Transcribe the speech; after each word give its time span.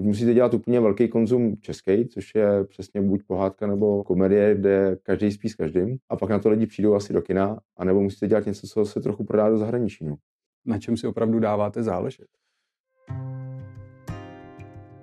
Buď 0.00 0.06
musíte 0.06 0.34
dělat 0.34 0.54
úplně 0.54 0.80
velký 0.80 1.08
konzum 1.08 1.56
český, 1.60 2.08
což 2.08 2.34
je 2.34 2.64
přesně 2.64 3.00
buď 3.00 3.22
pohádka 3.26 3.66
nebo 3.66 4.04
komedie, 4.04 4.54
kde 4.54 4.96
každý 5.02 5.32
spí 5.32 5.48
s 5.48 5.54
každým, 5.54 5.96
a 6.08 6.16
pak 6.16 6.30
na 6.30 6.38
to 6.38 6.48
lidi 6.48 6.66
přijdou 6.66 6.94
asi 6.94 7.12
do 7.12 7.22
kina, 7.22 7.58
anebo 7.76 8.00
musíte 8.00 8.28
dělat 8.28 8.46
něco, 8.46 8.66
co 8.66 8.84
se 8.84 9.00
trochu 9.00 9.24
prodá 9.24 9.48
do 9.48 9.58
zahraničí. 9.58 10.04
No. 10.04 10.16
Na 10.66 10.78
čem 10.78 10.96
si 10.96 11.06
opravdu 11.06 11.40
dáváte 11.40 11.82
záležet? 11.82 12.26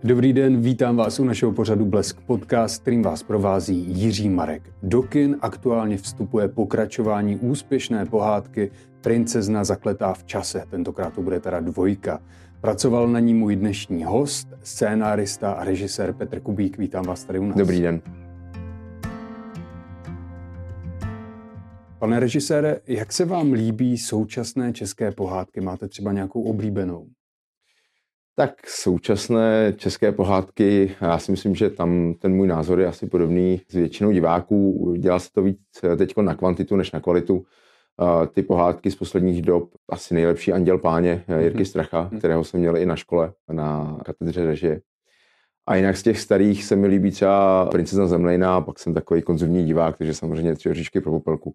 Dobrý 0.03 0.33
den, 0.33 0.61
vítám 0.61 0.95
vás 0.95 1.19
u 1.19 1.23
našeho 1.23 1.51
pořadu 1.51 1.85
Blesk 1.85 2.21
Podcast, 2.21 2.81
kterým 2.81 3.01
vás 3.01 3.23
provází 3.23 3.85
Jiří 3.87 4.29
Marek. 4.29 4.73
Do 4.83 5.01
kin 5.01 5.37
aktuálně 5.41 5.97
vstupuje 5.97 6.47
pokračování 6.47 7.35
úspěšné 7.35 8.05
pohádky 8.05 8.71
Princezna 9.01 9.63
zakletá 9.63 10.13
v 10.13 10.23
čase. 10.23 10.63
Tentokrát 10.69 11.13
to 11.13 11.21
bude 11.21 11.39
teda 11.39 11.59
dvojka. 11.59 12.21
Pracoval 12.65 13.07
na 13.07 13.19
ní 13.19 13.33
můj 13.33 13.55
dnešní 13.55 14.03
host, 14.03 14.47
scénárista 14.63 15.51
a 15.51 15.63
režisér 15.63 16.13
Petr 16.13 16.39
Kubík. 16.39 16.77
Vítám 16.77 17.05
vás 17.05 17.23
tady 17.23 17.39
u 17.39 17.45
nás. 17.45 17.57
Dobrý 17.57 17.81
den. 17.81 18.01
Pane 21.99 22.19
režisére, 22.19 22.79
jak 22.87 23.13
se 23.13 23.25
vám 23.25 23.53
líbí 23.53 23.97
současné 23.97 24.73
české 24.73 25.11
pohádky? 25.11 25.61
Máte 25.61 25.87
třeba 25.87 26.11
nějakou 26.11 26.43
oblíbenou? 26.43 27.07
Tak 28.35 28.67
současné 28.67 29.73
české 29.77 30.11
pohádky, 30.11 30.95
já 31.01 31.17
si 31.17 31.31
myslím, 31.31 31.55
že 31.55 31.69
tam 31.69 32.13
ten 32.13 32.33
můj 32.33 32.47
názor 32.47 32.79
je 32.79 32.87
asi 32.87 33.07
podobný 33.07 33.61
s 33.69 33.73
většinou 33.73 34.11
diváků. 34.11 34.93
Dělá 34.97 35.19
se 35.19 35.29
to 35.31 35.41
víc 35.41 35.59
teď 35.97 36.17
na 36.17 36.35
kvantitu 36.35 36.75
než 36.75 36.91
na 36.91 36.99
kvalitu. 36.99 37.45
Ty 38.33 38.43
pohádky 38.43 38.91
z 38.91 38.95
posledních 38.95 39.41
dob, 39.41 39.69
asi 39.89 40.13
nejlepší 40.13 40.53
Anděl 40.53 40.77
páně 40.77 41.23
Jirky 41.39 41.57
mhm. 41.57 41.65
Stracha, 41.65 42.07
mhm. 42.11 42.19
kterého 42.19 42.43
jsem 42.43 42.59
měl 42.59 42.77
i 42.77 42.85
na 42.85 42.95
škole, 42.95 43.33
na 43.51 43.97
katedře 44.05 44.45
režie. 44.45 44.81
A 45.67 45.75
jinak 45.75 45.97
z 45.97 46.03
těch 46.03 46.19
starých 46.19 46.63
se 46.63 46.75
mi 46.75 46.87
líbí 46.87 47.11
třeba 47.11 47.65
Princezna 47.65 48.07
Zemlejna, 48.07 48.61
pak 48.61 48.79
jsem 48.79 48.93
takový 48.93 49.21
konzumní 49.21 49.65
divák, 49.65 49.97
takže 49.97 50.13
samozřejmě 50.13 50.55
tři 50.55 50.73
říšky 50.73 51.01
pro 51.01 51.11
popelku. 51.11 51.53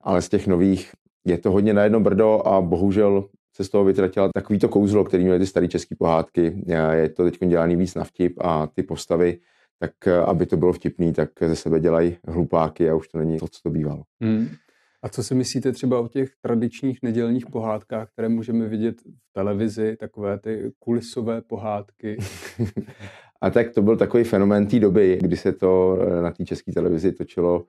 Ale 0.00 0.22
z 0.22 0.28
těch 0.28 0.46
nových 0.46 0.92
je 1.24 1.38
to 1.38 1.50
hodně 1.50 1.74
na 1.74 1.84
jedno 1.84 2.00
brdo 2.00 2.46
a 2.46 2.60
bohužel 2.60 3.28
se 3.56 3.64
z 3.64 3.68
toho 3.68 3.84
vytratila 3.84 4.28
takový 4.34 4.58
to 4.58 4.68
kouzlo, 4.68 5.04
který 5.04 5.24
měly 5.24 5.38
ty 5.38 5.46
staré 5.46 5.68
české 5.68 5.94
pohádky. 5.98 6.64
Je 6.92 7.08
to 7.08 7.24
teď 7.24 7.38
dělaný 7.46 7.76
víc 7.76 7.94
na 7.94 8.04
vtip 8.04 8.34
a 8.40 8.66
ty 8.66 8.82
postavy, 8.82 9.38
tak 9.78 10.08
aby 10.26 10.46
to 10.46 10.56
bylo 10.56 10.72
vtipný, 10.72 11.12
tak 11.12 11.30
ze 11.46 11.56
sebe 11.56 11.80
dělají 11.80 12.16
hlupáky 12.28 12.90
a 12.90 12.94
už 12.94 13.08
to 13.08 13.18
není 13.18 13.38
to, 13.38 13.48
co 13.48 13.62
to 13.62 13.70
bývalo. 13.70 14.02
Hmm. 14.20 14.48
A 15.02 15.08
co 15.08 15.22
si 15.22 15.34
myslíte 15.34 15.72
třeba 15.72 16.00
o 16.00 16.08
těch 16.08 16.30
tradičních 16.40 16.98
nedělních 17.02 17.46
pohádkách, 17.46 18.12
které 18.12 18.28
můžeme 18.28 18.68
vidět 18.68 19.00
v 19.00 19.32
televizi, 19.32 19.96
takové 19.96 20.38
ty 20.38 20.72
kulisové 20.78 21.42
pohádky? 21.42 22.16
a 23.40 23.50
tak 23.50 23.70
to 23.70 23.82
byl 23.82 23.96
takový 23.96 24.24
fenomén 24.24 24.66
té 24.66 24.80
doby, 24.80 25.18
kdy 25.22 25.36
se 25.36 25.52
to 25.52 25.98
eh, 26.00 26.22
na 26.22 26.30
té 26.30 26.44
české 26.44 26.72
televizi 26.72 27.12
točilo 27.12 27.64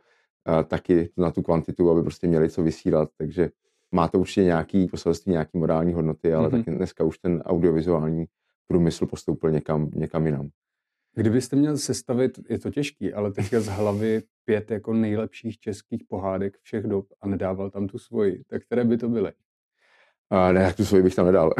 eh, 0.49 0.63
taky 0.63 1.09
na 1.17 1.31
tu 1.31 1.41
kvantitu, 1.41 1.91
aby 1.91 2.01
prostě 2.01 2.27
měli 2.27 2.49
co 2.49 2.63
vysílat, 2.63 3.09
takže 3.17 3.49
má 3.91 4.07
to 4.07 4.19
určitě 4.19 4.43
nějaký 4.43 4.87
poselství, 4.87 5.31
nějaký 5.31 5.57
morální 5.57 5.93
hodnoty, 5.93 6.33
ale 6.33 6.47
mm-hmm. 6.47 6.51
taky 6.51 6.71
dneska 6.71 7.03
už 7.03 7.17
ten 7.17 7.41
audiovizuální 7.45 8.25
průmysl 8.67 9.05
postoupil 9.05 9.51
někam, 9.51 9.89
někam 9.95 10.25
jinam. 10.25 10.49
Kdybyste 11.19 11.55
měl 11.55 11.77
sestavit, 11.77 12.39
je 12.49 12.59
to 12.59 12.71
těžký, 12.71 13.13
ale 13.13 13.31
teďka 13.31 13.59
z 13.59 13.67
hlavy 13.67 14.23
pět 14.45 14.71
jako 14.71 14.93
nejlepších 14.93 15.59
českých 15.59 16.03
pohádek 16.03 16.57
všech 16.61 16.83
dob 16.83 17.05
a 17.21 17.27
nedával 17.27 17.69
tam 17.69 17.87
tu 17.87 17.97
svoji, 17.97 18.43
tak 18.47 18.61
které 18.65 18.83
by 18.83 18.97
to 18.97 19.09
byly? 19.09 19.31
A 20.29 20.51
ne, 20.51 20.73
tu 20.73 20.85
svoji 20.85 21.03
bych 21.03 21.15
tam 21.15 21.25
nedal. 21.25 21.53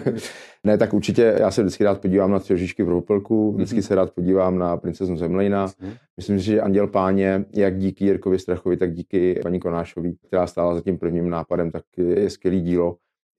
ne, 0.64 0.78
tak 0.78 0.94
určitě 0.94 1.36
já 1.38 1.50
se 1.50 1.62
vždycky 1.62 1.84
rád 1.84 2.00
podívám 2.00 2.30
na 2.30 2.38
Třežišky 2.38 2.82
v 2.82 2.86
Popelku, 2.86 3.52
vždycky 3.52 3.78
mm-hmm. 3.78 3.86
se 3.86 3.94
rád 3.94 4.12
podívám 4.12 4.58
na 4.58 4.76
Princeznu 4.76 5.16
Zemlejna. 5.16 5.66
Mm-hmm. 5.66 5.96
Myslím 6.16 6.38
si, 6.38 6.44
že 6.44 6.60
Anděl 6.60 6.86
Páně, 6.86 7.44
jak 7.52 7.78
díky 7.78 8.04
Jirkovi 8.04 8.38
Strachovi, 8.38 8.76
tak 8.76 8.92
díky 8.92 9.40
paní 9.42 9.60
Konášovi, 9.60 10.14
která 10.26 10.46
stála 10.46 10.74
za 10.74 10.80
tím 10.80 10.98
prvním 10.98 11.30
nápadem, 11.30 11.70
tak 11.70 11.84
je 11.96 12.30
skvělý 12.30 12.60
dílo. 12.60 12.96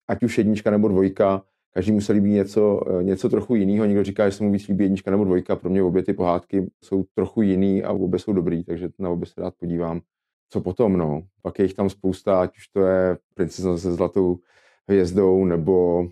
Ať 0.07 0.23
už 0.23 0.37
jednička 0.37 0.71
nebo 0.71 0.87
dvojka, 0.87 1.43
každý 1.73 1.91
musel 1.91 2.15
líbí 2.15 2.31
něco, 2.31 2.81
něco 3.01 3.29
trochu 3.29 3.55
jiného. 3.55 3.85
Někdo 3.85 4.03
říká, 4.03 4.29
že 4.29 4.37
se 4.37 4.43
mu 4.43 4.51
víc 4.51 4.67
líbí 4.67 4.83
jednička 4.83 5.11
nebo 5.11 5.23
dvojka. 5.23 5.55
Pro 5.55 5.69
mě 5.69 5.83
obě 5.83 6.03
ty 6.03 6.13
pohádky 6.13 6.71
jsou 6.83 7.05
trochu 7.15 7.41
jiný 7.41 7.83
a 7.83 7.91
obě 7.91 8.19
jsou 8.19 8.33
dobrý, 8.33 8.63
takže 8.63 8.89
na 8.99 9.09
obě 9.09 9.25
se 9.25 9.41
rád 9.41 9.53
podívám. 9.59 10.01
Co 10.49 10.61
potom, 10.61 10.97
no? 10.97 11.23
Pak 11.41 11.59
je 11.59 11.65
jich 11.65 11.73
tam 11.73 11.89
spousta, 11.89 12.41
ať 12.41 12.57
už 12.57 12.67
to 12.67 12.81
je 12.81 13.17
Princezna 13.33 13.77
se 13.77 13.93
zlatou 13.93 14.39
hvězdou 14.87 15.45
nebo 15.45 16.07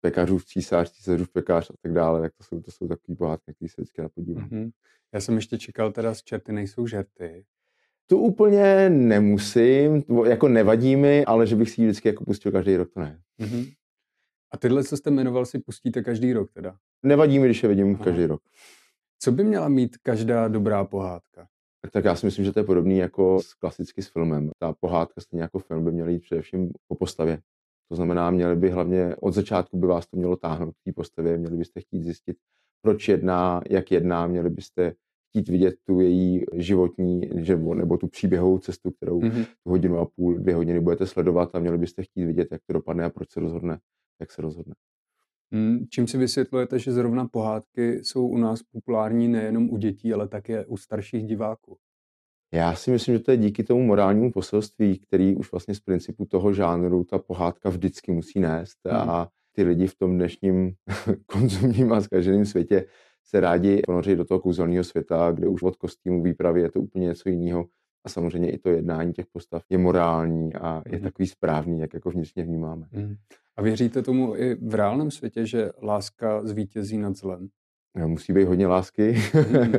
pekařův 0.00 0.44
císař, 0.44 0.90
císařův 0.90 1.28
pekař 1.28 1.70
a 1.70 1.74
tak 1.82 1.92
dále, 1.92 2.20
tak 2.20 2.32
to 2.38 2.44
jsou, 2.44 2.60
to 2.60 2.70
jsou 2.70 2.88
takový 2.88 3.16
pohádky, 3.16 3.52
které 3.54 3.68
se 3.68 3.74
vždycky 3.78 4.02
napodívám. 4.02 4.48
Mm-hmm. 4.48 4.70
Já 5.12 5.20
jsem 5.20 5.36
ještě 5.36 5.58
čekal 5.58 5.92
teda 5.92 6.14
z 6.14 6.22
čerty 6.22 6.52
nejsou 6.52 6.86
žerty. 6.86 7.44
To 8.06 8.18
úplně 8.18 8.90
nemusím, 8.90 10.02
jako 10.26 10.48
nevadí 10.48 10.96
mi, 10.96 11.24
ale 11.24 11.46
že 11.46 11.56
bych 11.56 11.70
si 11.70 11.80
ji 11.80 11.86
vždycky 11.86 12.08
jako 12.08 12.24
pustil 12.24 12.52
každý 12.52 12.76
rok, 12.76 12.90
to 12.94 13.00
ne. 13.00 13.20
Mm-hmm. 13.40 13.72
A 14.56 14.58
tyhle, 14.58 14.84
co 14.84 14.96
jste 14.96 15.10
jmenoval, 15.10 15.46
si 15.46 15.58
pustíte 15.58 16.02
každý 16.02 16.32
rok 16.32 16.52
teda? 16.52 16.76
Nevadí 17.02 17.38
mi, 17.38 17.46
když 17.46 17.62
je 17.62 17.68
vidím 17.68 17.94
Aha. 17.94 18.04
každý 18.04 18.26
rok. 18.26 18.42
Co 19.18 19.32
by 19.32 19.44
měla 19.44 19.68
mít 19.68 19.96
každá 19.96 20.48
dobrá 20.48 20.84
pohádka? 20.84 21.48
Tak 21.92 22.04
já 22.04 22.16
si 22.16 22.26
myslím, 22.26 22.44
že 22.44 22.52
to 22.52 22.60
je 22.60 22.64
podobný 22.64 22.98
jako 22.98 23.42
s 23.42 23.54
klasicky 23.54 24.02
s 24.02 24.08
filmem. 24.08 24.50
Ta 24.58 24.74
pohádka 24.80 25.20
stejně 25.20 25.42
jako 25.42 25.58
film 25.58 25.84
by 25.84 25.92
měla 25.92 26.08
jít 26.08 26.18
především 26.18 26.70
po 26.88 26.94
postavě. 26.94 27.38
To 27.88 27.96
znamená, 27.96 28.30
měli 28.30 28.56
by 28.56 28.70
hlavně 28.70 29.16
od 29.16 29.34
začátku 29.34 29.78
by 29.78 29.86
vás 29.86 30.06
to 30.06 30.16
mělo 30.16 30.36
táhnout 30.36 30.74
k 30.74 30.84
té 30.84 30.92
postavě, 30.92 31.38
měli 31.38 31.56
byste 31.56 31.80
chtít 31.80 32.02
zjistit, 32.02 32.36
proč 32.82 33.08
jedná, 33.08 33.62
jak 33.70 33.90
jedná, 33.90 34.26
měli 34.26 34.50
byste 34.50 34.92
chtít 35.28 35.48
vidět 35.48 35.74
tu 35.84 36.00
její 36.00 36.44
životní 36.54 37.20
nebo, 37.20 37.74
nebo 37.74 37.96
tu 37.96 38.08
příběhovou 38.08 38.58
cestu, 38.58 38.90
kterou 38.90 39.20
mm-hmm. 39.20 39.44
tu 39.44 39.70
hodinu 39.70 39.98
a 39.98 40.06
půl, 40.16 40.38
dvě 40.38 40.54
hodiny 40.54 40.80
budete 40.80 41.06
sledovat 41.06 41.54
a 41.54 41.58
měli 41.58 41.78
byste 41.78 42.02
chtít 42.02 42.24
vidět, 42.24 42.48
jak 42.50 42.60
to 42.66 42.72
dopadne 42.72 43.04
a 43.04 43.10
proč 43.10 43.30
se 43.30 43.40
rozhodne, 43.40 43.78
jak 44.20 44.32
se 44.32 44.42
rozhodne. 44.42 44.74
Hmm, 45.52 45.86
čím 45.90 46.06
si 46.06 46.18
vysvětlujete, 46.18 46.78
že 46.78 46.92
zrovna 46.92 47.28
pohádky 47.28 48.04
jsou 48.04 48.28
u 48.28 48.38
nás 48.38 48.62
populární 48.62 49.28
nejenom 49.28 49.70
u 49.70 49.76
dětí, 49.76 50.12
ale 50.12 50.28
také 50.28 50.66
u 50.66 50.76
starších 50.76 51.24
diváků? 51.24 51.78
Já 52.52 52.74
si 52.74 52.90
myslím, 52.90 53.14
že 53.14 53.18
to 53.18 53.30
je 53.30 53.36
díky 53.36 53.64
tomu 53.64 53.82
morálnímu 53.82 54.32
poselství, 54.32 54.98
který 54.98 55.36
už 55.36 55.52
vlastně 55.52 55.74
z 55.74 55.80
principu 55.80 56.26
toho 56.26 56.52
žánru 56.52 57.04
ta 57.04 57.18
pohádka 57.18 57.68
vždycky 57.68 58.12
musí 58.12 58.40
nést 58.40 58.78
hmm. 58.84 58.96
a 58.96 59.28
ty 59.52 59.62
lidi 59.62 59.86
v 59.86 59.94
tom 59.94 60.16
dnešním 60.16 60.74
konzumním 61.26 61.92
a 61.92 62.00
zkaženém 62.00 62.44
světě 62.44 62.86
se 63.24 63.40
rádi 63.40 63.82
ponoří 63.86 64.16
do 64.16 64.24
toho 64.24 64.40
kouzelného 64.40 64.84
světa, 64.84 65.32
kde 65.32 65.48
už 65.48 65.62
od 65.62 65.76
kostýmu 65.76 66.22
výpravy 66.22 66.60
je 66.60 66.70
to 66.70 66.80
úplně 66.80 67.06
něco 67.06 67.28
jiného. 67.28 67.66
A 68.06 68.08
samozřejmě 68.08 68.50
i 68.50 68.58
to 68.58 68.68
jednání 68.68 69.12
těch 69.12 69.26
postav 69.26 69.62
je 69.70 69.78
morální 69.78 70.54
a 70.54 70.82
je 70.86 70.96
hmm. 70.96 71.04
takový 71.04 71.26
správný, 71.26 71.80
jak 71.80 71.94
jako 71.94 72.10
vnitřně 72.10 72.44
vnímáme. 72.44 72.86
Hmm. 72.90 73.16
A 73.56 73.62
věříte 73.62 74.02
tomu 74.02 74.36
i 74.36 74.54
v 74.54 74.74
reálném 74.74 75.10
světě, 75.10 75.46
že 75.46 75.70
láska 75.82 76.46
zvítězí 76.46 76.98
nad 76.98 77.16
zlem? 77.16 77.48
musí 78.06 78.32
být 78.32 78.44
hodně 78.44 78.66
lásky. 78.66 79.12
Mm. 79.12 79.72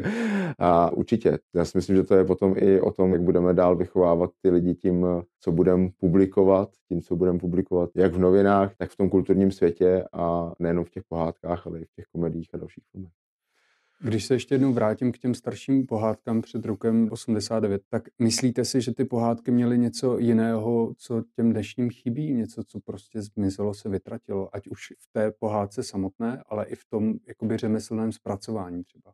a 0.59 0.91
určitě. 0.91 1.37
Já 1.55 1.65
si 1.65 1.77
myslím, 1.77 1.95
že 1.95 2.03
to 2.03 2.15
je 2.15 2.25
potom 2.25 2.53
i 2.57 2.81
o 2.81 2.91
tom, 2.91 3.13
jak 3.13 3.21
budeme 3.21 3.53
dál 3.53 3.75
vychovávat 3.75 4.29
ty 4.41 4.49
lidi 4.49 4.75
tím, 4.75 5.05
co 5.39 5.51
budeme 5.51 5.89
publikovat, 5.97 6.69
tím, 6.87 7.01
co 7.01 7.15
budeme 7.15 7.39
publikovat 7.39 7.89
jak 7.95 8.13
v 8.13 8.19
novinách, 8.19 8.75
tak 8.77 8.91
v 8.91 8.95
tom 8.97 9.09
kulturním 9.09 9.51
světě 9.51 10.03
a 10.13 10.53
nejenom 10.59 10.85
v 10.85 10.89
těch 10.89 11.03
pohádkách, 11.03 11.67
ale 11.67 11.79
i 11.79 11.85
v 11.85 11.91
těch 11.95 12.05
komedích 12.05 12.49
a 12.53 12.57
dalších 12.57 12.83
filmech. 12.91 13.11
Když 13.99 14.25
se 14.25 14.35
ještě 14.35 14.55
jednou 14.55 14.73
vrátím 14.73 15.11
k 15.11 15.17
těm 15.17 15.33
starším 15.33 15.85
pohádkám 15.85 16.41
před 16.41 16.65
rokem 16.65 17.09
89, 17.11 17.81
tak 17.89 18.03
myslíte 18.19 18.65
si, 18.65 18.81
že 18.81 18.93
ty 18.93 19.05
pohádky 19.05 19.51
měly 19.51 19.77
něco 19.77 20.19
jiného, 20.19 20.93
co 20.97 21.23
těm 21.35 21.51
dnešním 21.51 21.89
chybí? 21.89 22.33
Něco, 22.33 22.63
co 22.63 22.79
prostě 22.79 23.21
zmizelo, 23.21 23.73
se 23.73 23.89
vytratilo? 23.89 24.55
Ať 24.55 24.67
už 24.67 24.93
v 24.99 25.13
té 25.13 25.31
pohádce 25.31 25.83
samotné, 25.83 26.43
ale 26.49 26.65
i 26.65 26.75
v 26.75 26.85
tom 26.89 27.13
jakoby 27.27 27.57
řemeslném 27.57 28.11
zpracování 28.11 28.83
třeba. 28.83 29.11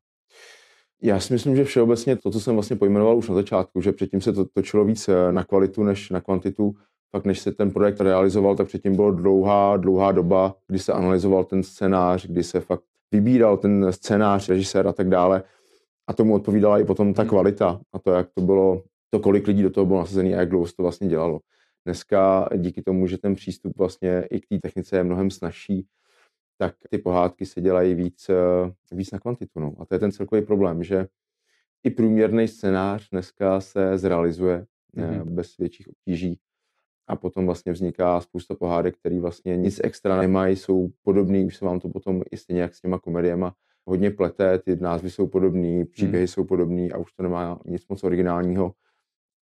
Já 1.01 1.19
si 1.19 1.33
myslím, 1.33 1.55
že 1.55 1.63
všeobecně 1.63 2.15
to, 2.15 2.31
co 2.31 2.39
jsem 2.39 2.53
vlastně 2.53 2.75
pojmenoval 2.75 3.17
už 3.17 3.29
na 3.29 3.35
začátku, 3.35 3.81
že 3.81 3.91
předtím 3.91 4.21
se 4.21 4.33
to 4.33 4.45
točilo 4.45 4.85
víc 4.85 5.09
eh, 5.09 5.31
na 5.31 5.43
kvalitu 5.43 5.83
než 5.83 6.09
na 6.09 6.21
kvantitu, 6.21 6.75
pak 7.11 7.25
než 7.25 7.39
se 7.39 7.51
ten 7.51 7.71
projekt 7.71 8.01
realizoval, 8.01 8.55
tak 8.55 8.67
předtím 8.67 8.95
byla 8.95 9.11
dlouhá, 9.11 9.77
dlouhá 9.77 10.11
doba, 10.11 10.55
kdy 10.67 10.79
se 10.79 10.93
analyzoval 10.93 11.43
ten 11.43 11.63
scénář, 11.63 12.27
kdy 12.27 12.43
se 12.43 12.59
fakt 12.59 12.83
vybíral 13.13 13.57
ten 13.57 13.93
scénář, 13.93 14.49
režisér 14.49 14.87
a 14.87 14.93
tak 14.93 15.09
dále. 15.09 15.43
A 16.07 16.13
tomu 16.13 16.33
odpovídala 16.33 16.79
i 16.79 16.83
potom 16.83 17.13
ta 17.13 17.21
hmm. 17.21 17.29
kvalita 17.29 17.81
a 17.93 17.99
to, 17.99 18.11
jak 18.11 18.29
to 18.33 18.41
bylo, 18.41 18.83
to, 19.09 19.19
kolik 19.19 19.47
lidí 19.47 19.63
do 19.63 19.69
toho 19.69 19.85
bylo 19.85 19.99
nasazený 19.99 20.35
a 20.35 20.39
jak 20.39 20.49
dlouho 20.49 20.67
se 20.67 20.75
to 20.75 20.83
vlastně 20.83 21.07
dělalo. 21.07 21.39
Dneska 21.85 22.49
díky 22.57 22.81
tomu, 22.81 23.07
že 23.07 23.17
ten 23.17 23.35
přístup 23.35 23.77
vlastně 23.77 24.27
i 24.31 24.39
k 24.39 24.47
té 24.47 24.59
technice 24.59 24.97
je 24.97 25.03
mnohem 25.03 25.31
snažší, 25.31 25.87
tak 26.57 26.75
ty 26.89 26.97
pohádky 26.97 27.45
se 27.45 27.61
dělají 27.61 27.93
víc, 27.93 28.31
víc 28.91 29.11
na 29.11 29.19
kvantitu. 29.19 29.59
No. 29.59 29.73
A 29.79 29.85
to 29.85 29.95
je 29.95 29.99
ten 29.99 30.11
celkový 30.11 30.41
problém, 30.41 30.83
že 30.83 31.07
i 31.83 31.89
průměrný 31.89 32.47
scénář 32.47 33.09
dneska 33.09 33.61
se 33.61 33.97
zrealizuje 33.97 34.65
mm-hmm. 34.97 35.23
bez 35.23 35.57
větších 35.57 35.87
obtíží 35.87 36.39
a 37.07 37.15
potom 37.15 37.45
vlastně 37.45 37.71
vzniká 37.71 38.21
spousta 38.21 38.55
pohádek, 38.55 38.97
které 38.97 39.19
vlastně 39.19 39.57
nic 39.57 39.81
extra 39.83 40.21
nemají, 40.21 40.55
jsou 40.55 40.89
podobný, 41.03 41.45
už 41.45 41.57
se 41.57 41.65
vám 41.65 41.79
to 41.79 41.89
potom 41.89 42.21
i 42.31 42.37
stejně 42.37 42.61
jak 42.61 42.75
s 42.75 42.81
těma 42.81 42.99
komediema 42.99 43.55
hodně 43.85 44.11
plete, 44.11 44.59
ty 44.59 44.75
názvy 44.75 45.09
jsou 45.09 45.27
podobný, 45.27 45.85
příběhy 45.85 46.23
hmm. 46.23 46.27
jsou 46.27 46.43
podobný 46.43 46.91
a 46.91 46.97
už 46.97 47.13
to 47.13 47.23
nemá 47.23 47.59
nic 47.65 47.87
moc 47.87 48.03
originálního. 48.03 48.73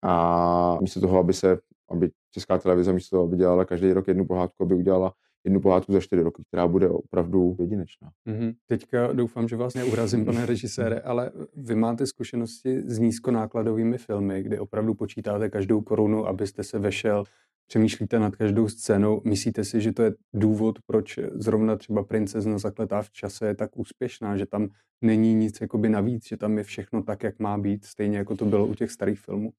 A 0.03 0.77
místo 0.81 0.99
toho, 0.99 1.19
aby 1.19 1.33
se, 1.33 1.57
aby 1.89 2.11
česká 2.31 2.57
televize 2.57 2.93
místo 2.93 3.15
toho, 3.15 3.27
aby 3.27 3.37
dělala 3.37 3.65
každý 3.65 3.93
rok 3.93 4.07
jednu 4.07 4.25
pohádku, 4.25 4.63
aby 4.63 4.75
udělala 4.75 5.13
jednu 5.43 5.61
pohádku 5.61 5.93
za 5.93 5.99
čtyři 5.99 6.21
roky, 6.21 6.43
která 6.47 6.67
bude 6.67 6.89
opravdu 6.89 7.55
jedinečná. 7.59 8.11
Mm-hmm. 8.27 8.53
Teďka 8.67 9.13
doufám, 9.13 9.47
že 9.47 9.55
vás 9.55 9.73
neurazím, 9.73 10.25
pane 10.25 10.45
režisére, 10.45 10.99
ale 10.99 11.31
vy 11.55 11.75
máte 11.75 12.07
zkušenosti 12.07 12.81
s 12.85 12.99
nízkonákladovými 12.99 13.97
filmy, 13.97 14.43
kdy 14.43 14.59
opravdu 14.59 14.93
počítáte 14.93 15.49
každou 15.49 15.81
korunu, 15.81 16.27
abyste 16.27 16.63
se 16.63 16.79
vešel, 16.79 17.23
přemýšlíte 17.71 18.19
nad 18.19 18.35
každou 18.35 18.67
scénou. 18.67 19.21
Myslíte 19.25 19.63
si, 19.63 19.81
že 19.81 19.91
to 19.91 20.03
je 20.03 20.13
důvod, 20.33 20.79
proč 20.85 21.19
zrovna 21.33 21.75
třeba 21.75 22.03
princezna 22.03 22.57
zakletá 22.57 23.01
v 23.01 23.11
čase 23.11 23.47
je 23.47 23.55
tak 23.55 23.77
úspěšná, 23.77 24.37
že 24.37 24.45
tam 24.45 24.67
není 25.01 25.33
nic 25.33 25.61
jakoby 25.61 25.89
navíc, 25.89 26.27
že 26.27 26.37
tam 26.37 26.57
je 26.57 26.63
všechno 26.63 27.03
tak, 27.03 27.23
jak 27.23 27.39
má 27.39 27.57
být, 27.57 27.85
stejně 27.85 28.17
jako 28.17 28.35
to 28.35 28.45
bylo 28.45 28.65
u 28.65 28.75
těch 28.75 28.91
starých 28.91 29.19
filmů? 29.19 29.51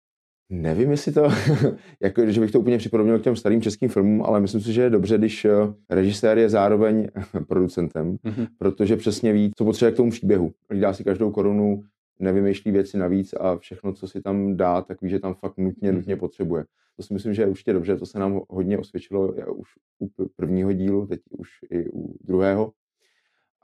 Nevím, 0.51 0.91
jestli 0.91 1.13
to, 1.13 1.29
jako, 2.03 2.31
že 2.31 2.41
bych 2.41 2.51
to 2.51 2.61
úplně 2.61 2.79
připodobnil 2.79 3.19
k 3.19 3.23
těm 3.23 3.37
starým 3.37 3.63
českým 3.63 3.89
filmům, 3.89 4.23
ale 4.23 4.41
myslím 4.41 4.61
si, 4.61 4.73
že 4.73 4.83
je 4.83 4.91
dobře, 4.91 5.19
když 5.19 5.45
eh, 5.45 5.51
režisér 5.91 6.39
je 6.39 6.49
zároveň 6.49 7.09
producentem, 7.49 8.17
mm-hmm. 8.17 8.47
protože 8.59 8.97
přesně 8.97 9.33
ví, 9.33 9.51
co 9.57 9.65
potřebuje 9.65 9.93
k 9.93 9.97
tomu 9.97 10.11
příběhu. 10.11 10.53
Dá 10.81 10.93
si 10.93 11.05
každou 11.05 11.31
korunu, 11.31 11.83
nevymýšlí 12.19 12.73
věci 12.73 12.99
navíc 12.99 13.33
a 13.33 13.59
všechno, 13.59 13.93
co 13.93 14.09
si 14.09 14.23
tam 14.23 14.57
dá, 14.57 14.83
tak 14.83 15.03
ví, 15.03 15.11
že 15.11 15.19
tam 15.19 15.35
fakt 15.35 15.59
nutně, 15.59 15.91
mm-hmm. 15.91 15.95
nutně 15.95 16.17
potřebuje. 16.17 16.65
To 16.97 17.03
si 17.03 17.15
myslím, 17.15 17.35
že 17.35 17.43
je 17.43 17.49
určitě 17.49 17.73
dobře, 17.73 17.97
to 17.97 18.07
se 18.07 18.19
nám 18.19 18.41
hodně 18.51 18.79
osvědčilo 18.79 19.33
už 19.55 19.69
u 19.99 20.29
prvního 20.37 20.73
dílu, 20.73 21.07
teď 21.07 21.21
už 21.31 21.51
i 21.71 21.91
u 21.91 22.17
druhého. 22.21 22.73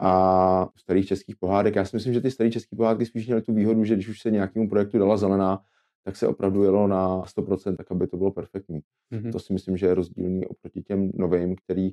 A 0.01 0.67
u 0.75 0.79
starých 0.79 1.07
českých 1.07 1.37
pohádek, 1.37 1.77
já 1.77 1.85
si 1.85 1.97
myslím, 1.97 2.13
že 2.13 2.21
ty 2.21 2.31
staré 2.31 2.51
české 2.51 2.77
pohádky 2.77 3.07
spíš 3.07 3.27
měly 3.27 3.43
tu 3.43 3.55
výhodu, 3.55 3.85
že 3.85 3.95
když 3.95 4.09
už 4.09 4.21
se 4.21 4.31
nějakému 4.31 4.69
projektu 4.69 4.99
dala 4.99 5.17
zelená, 5.17 5.61
tak 6.05 6.17
se 6.17 6.29
opravdu 6.29 6.63
jelo 6.63 6.87
na 6.87 7.23
100%, 7.23 7.77
tak 7.77 7.91
aby 7.91 8.07
to 8.07 8.17
bylo 8.17 8.31
perfektní. 8.31 8.81
Mm-hmm. 9.13 9.33
To 9.33 9.39
si 9.39 9.53
myslím, 9.53 9.77
že 9.77 9.87
je 9.87 9.95
rozdílný 9.95 10.47
oproti 10.47 10.83
těm 10.83 11.11
novým, 11.15 11.57
který 11.57 11.91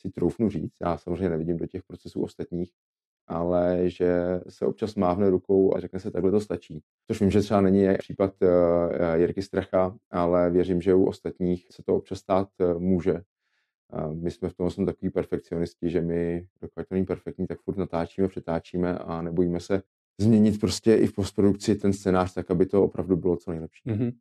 si 0.00 0.10
troufnu 0.10 0.50
říct. 0.50 0.74
Já 0.82 0.98
samozřejmě 0.98 1.28
nevidím 1.28 1.56
do 1.56 1.66
těch 1.66 1.82
procesů 1.82 2.22
ostatních, 2.22 2.70
ale 3.26 3.90
že 3.90 4.40
se 4.48 4.66
občas 4.66 4.94
mávne 4.94 5.30
rukou 5.30 5.76
a 5.76 5.80
řekne 5.80 6.00
se, 6.00 6.10
takhle 6.10 6.30
to 6.30 6.40
stačí. 6.40 6.82
Což 7.06 7.20
vím, 7.20 7.30
že 7.30 7.40
třeba 7.40 7.60
není 7.60 7.86
případ 7.98 8.34
uh, 8.42 8.48
Jirky 9.14 9.42
Stracha, 9.42 9.96
ale 10.10 10.50
věřím, 10.50 10.80
že 10.80 10.94
u 10.94 11.04
ostatních 11.04 11.66
se 11.70 11.82
to 11.82 11.96
občas 11.96 12.18
stát 12.18 12.48
uh, 12.60 12.80
může. 12.80 13.22
My 14.12 14.30
jsme 14.30 14.48
v 14.48 14.54
tom 14.54 14.70
jsme 14.70 14.86
takový 14.86 15.10
perfekcionisti, 15.10 15.90
že 15.90 16.00
my, 16.00 16.46
dokud 16.62 16.88
to 16.88 16.94
není 16.94 17.06
perfektní, 17.06 17.46
tak 17.46 17.60
furt 17.60 17.76
natáčíme, 17.76 18.28
přetáčíme 18.28 18.98
a 18.98 19.22
nebojíme 19.22 19.60
se 19.60 19.82
změnit 20.20 20.60
prostě 20.60 20.94
i 20.94 21.06
v 21.06 21.12
postprodukci 21.12 21.74
ten 21.74 21.92
scénář 21.92 22.34
tak, 22.34 22.50
aby 22.50 22.66
to 22.66 22.84
opravdu 22.84 23.16
bylo 23.16 23.36
co 23.36 23.50
nejlepší. 23.50 23.90
Mm-hmm. 23.90 24.12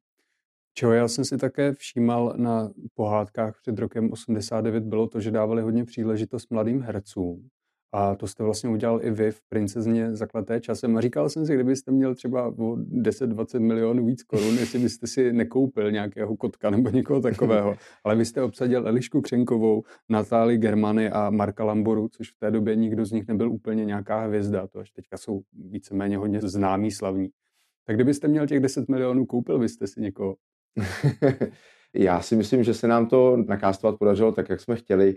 Čeho 0.73 0.93
já 0.93 1.07
jsem 1.07 1.25
si 1.25 1.37
také 1.37 1.73
všímal 1.73 2.33
na 2.37 2.71
pohádkách 2.93 3.61
před 3.61 3.79
rokem 3.79 4.11
89 4.11 4.83
bylo 4.83 5.07
to, 5.07 5.19
že 5.19 5.31
dávali 5.31 5.61
hodně 5.61 5.85
příležitost 5.85 6.51
mladým 6.51 6.81
hercům. 6.81 7.49
A 7.95 8.15
to 8.15 8.27
jste 8.27 8.43
vlastně 8.43 8.69
udělal 8.69 8.99
i 9.03 9.11
vy 9.11 9.31
v 9.31 9.41
Princezně 9.49 10.15
zakleté 10.15 10.59
časem. 10.59 10.97
A 10.97 11.01
říkal 11.01 11.29
jsem 11.29 11.45
si, 11.45 11.53
kdybyste 11.53 11.91
měl 11.91 12.15
třeba 12.15 12.47
o 12.47 12.75
10-20 12.75 13.59
milionů 13.59 14.05
víc 14.05 14.23
korun, 14.23 14.57
jestli 14.57 14.79
byste 14.79 15.07
si 15.07 15.33
nekoupil 15.33 15.91
nějakého 15.91 16.35
kotka 16.35 16.69
nebo 16.69 16.89
někoho 16.89 17.21
takového. 17.21 17.75
Ale 18.03 18.15
vy 18.15 18.25
jste 18.25 18.41
obsadil 18.41 18.87
Elišku 18.87 19.21
Křenkovou, 19.21 19.83
Natáli 20.09 20.57
Germany 20.57 21.09
a 21.09 21.29
Marka 21.29 21.63
Lamboru, 21.63 22.07
což 22.07 22.31
v 22.31 22.39
té 22.39 22.51
době 22.51 22.75
nikdo 22.75 23.05
z 23.05 23.11
nich 23.11 23.27
nebyl 23.27 23.51
úplně 23.51 23.85
nějaká 23.85 24.19
hvězda. 24.19 24.67
To 24.67 24.79
až 24.79 24.91
teďka 24.91 25.17
jsou 25.17 25.41
víceméně 25.53 26.17
hodně 26.17 26.41
známí, 26.41 26.91
slavní. 26.91 27.29
Tak 27.85 27.95
kdybyste 27.95 28.27
měl 28.27 28.47
těch 28.47 28.59
10 28.59 28.89
milionů, 28.89 29.25
koupil 29.25 29.59
byste 29.59 29.87
si 29.87 30.01
někoho? 30.01 30.35
Já 31.93 32.21
si 32.21 32.35
myslím, 32.35 32.63
že 32.63 32.73
se 32.73 32.87
nám 32.87 33.07
to 33.07 33.37
nakástovat 33.37 33.95
podařilo 33.99 34.31
tak, 34.31 34.49
jak 34.49 34.59
jsme 34.59 34.75
chtěli. 34.75 35.15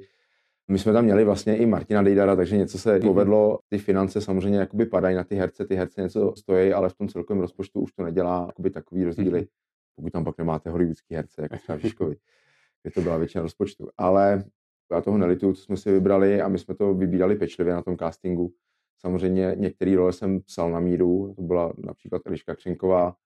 My 0.68 0.78
jsme 0.78 0.92
tam 0.92 1.04
měli 1.04 1.24
vlastně 1.24 1.56
i 1.56 1.66
Martina 1.66 2.02
Dejdara, 2.02 2.36
takže 2.36 2.56
něco 2.56 2.78
se 2.78 2.98
mm-hmm. 2.98 3.06
povedlo. 3.06 3.58
Ty 3.68 3.78
finance 3.78 4.20
samozřejmě 4.20 4.58
jakoby 4.58 4.86
padají 4.86 5.16
na 5.16 5.24
ty 5.24 5.34
herce, 5.34 5.66
ty 5.66 5.74
herce 5.74 6.02
něco 6.02 6.32
stojí, 6.36 6.72
ale 6.72 6.88
v 6.88 6.94
tom 6.94 7.08
celkovém 7.08 7.40
rozpočtu 7.40 7.80
už 7.80 7.92
to 7.92 8.02
nedělá 8.02 8.44
jakoby 8.46 8.70
takový 8.70 9.04
rozdíly, 9.04 9.40
mm-hmm. 9.40 9.48
pokud 9.96 10.12
tam 10.12 10.24
pak 10.24 10.38
nemáte 10.38 10.70
hollywoodský 10.70 11.14
herce, 11.14 11.42
jako 11.42 11.56
třeba 11.56 11.78
Žižkovi, 11.78 12.16
kde 12.82 12.90
to 12.90 13.00
byla 13.00 13.16
většina 13.16 13.42
rozpočtu. 13.42 13.88
Ale 13.96 14.44
já 14.92 15.00
toho 15.00 15.18
nelituju, 15.18 15.52
co 15.52 15.62
jsme 15.62 15.76
si 15.76 15.92
vybrali 15.92 16.42
a 16.42 16.48
my 16.48 16.58
jsme 16.58 16.74
to 16.74 16.94
vybírali 16.94 17.36
pečlivě 17.36 17.74
na 17.74 17.82
tom 17.82 17.96
castingu. 17.96 18.52
Samozřejmě 18.98 19.52
některé 19.56 19.96
role 19.96 20.12
jsem 20.12 20.40
psal 20.40 20.70
na 20.70 20.80
míru, 20.80 21.34
to 21.36 21.42
byla 21.42 21.72
například 21.78 22.22
Eliška 22.24 22.54
Křenková, 22.54 23.16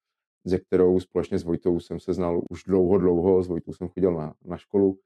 ze 0.45 0.59
kterou 0.59 1.01
společně 1.01 1.39
s 1.39 1.45
Vojtou 1.45 1.81
jsem 1.81 2.01
se 2.01 2.13
znal 2.13 2.43
už 2.51 2.65
dlouho, 2.65 2.99
dlouho. 2.99 3.43
S 3.43 3.49
Vojtou 3.49 3.73
jsem 3.73 3.89
chodil 3.89 4.15
na, 4.15 4.35
na 4.45 4.57
školu, 4.57 4.99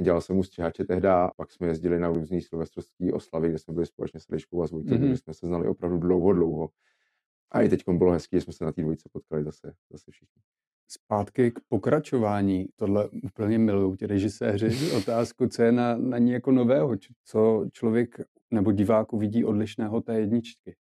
Dělal 0.00 0.20
jsem 0.20 0.36
mu 0.36 0.42
střihače 0.42 0.84
tehdy, 0.84 1.08
pak 1.36 1.52
jsme 1.52 1.66
jezdili 1.66 1.98
na 1.98 2.08
různé 2.08 2.40
silvestrovské 2.40 3.12
oslavy, 3.12 3.48
kde 3.48 3.58
jsme 3.58 3.74
byli 3.74 3.86
společně 3.86 4.20
s 4.20 4.28
Liškou 4.28 4.62
a 4.62 4.66
s 4.66 4.72
mm-hmm. 4.72 5.12
jsme 5.12 5.34
se 5.34 5.46
znali 5.46 5.68
opravdu 5.68 5.98
dlouho, 5.98 6.32
dlouho. 6.32 6.68
A 7.50 7.62
i 7.62 7.68
teď 7.68 7.82
bylo 7.88 8.12
hezký, 8.12 8.36
že 8.36 8.40
jsme 8.40 8.52
se 8.52 8.64
na 8.64 8.72
té 8.72 8.82
dvojice 8.82 9.08
potkali 9.12 9.44
zase, 9.44 9.74
zase 9.90 10.10
všichni. 10.10 10.42
Zpátky 10.88 11.50
k 11.50 11.60
pokračování. 11.68 12.66
Tohle 12.76 13.08
úplně 13.08 13.58
milují 13.58 13.96
ti 13.96 14.06
režiséři. 14.06 14.92
Otázku, 14.96 15.48
co 15.48 15.62
je 15.62 15.72
na, 15.72 15.96
na 15.96 16.18
ní 16.18 16.30
jako 16.32 16.52
nového, 16.52 16.96
co 17.24 17.66
člověk 17.72 18.20
nebo 18.50 18.72
divák 18.72 19.12
uvidí 19.12 19.44
odlišného 19.44 20.00
té 20.00 20.20
jedničky. 20.20 20.76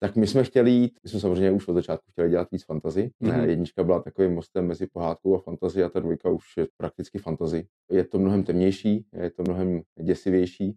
Tak 0.00 0.16
my 0.16 0.26
jsme 0.26 0.44
chtěli 0.44 0.70
jít, 0.70 0.98
my 1.04 1.10
jsme 1.10 1.20
samozřejmě 1.20 1.50
už 1.50 1.68
od 1.68 1.74
začátku 1.74 2.10
chtěli 2.10 2.30
dělat 2.30 2.48
víc 2.52 2.64
fantazy. 2.64 3.10
Mm-hmm. 3.22 3.48
Jednička 3.48 3.84
byla 3.84 4.02
takovým 4.02 4.34
mostem 4.34 4.66
mezi 4.66 4.86
pohádkou 4.86 5.36
a 5.36 5.38
fantazy 5.38 5.84
a 5.84 5.88
ta 5.88 6.00
dvojka 6.00 6.30
už 6.30 6.56
je 6.56 6.66
prakticky 6.76 7.18
fantazy. 7.18 7.66
Je 7.90 8.04
to 8.04 8.18
mnohem 8.18 8.44
temnější, 8.44 9.06
je 9.12 9.30
to 9.30 9.42
mnohem 9.42 9.82
děsivější. 10.02 10.76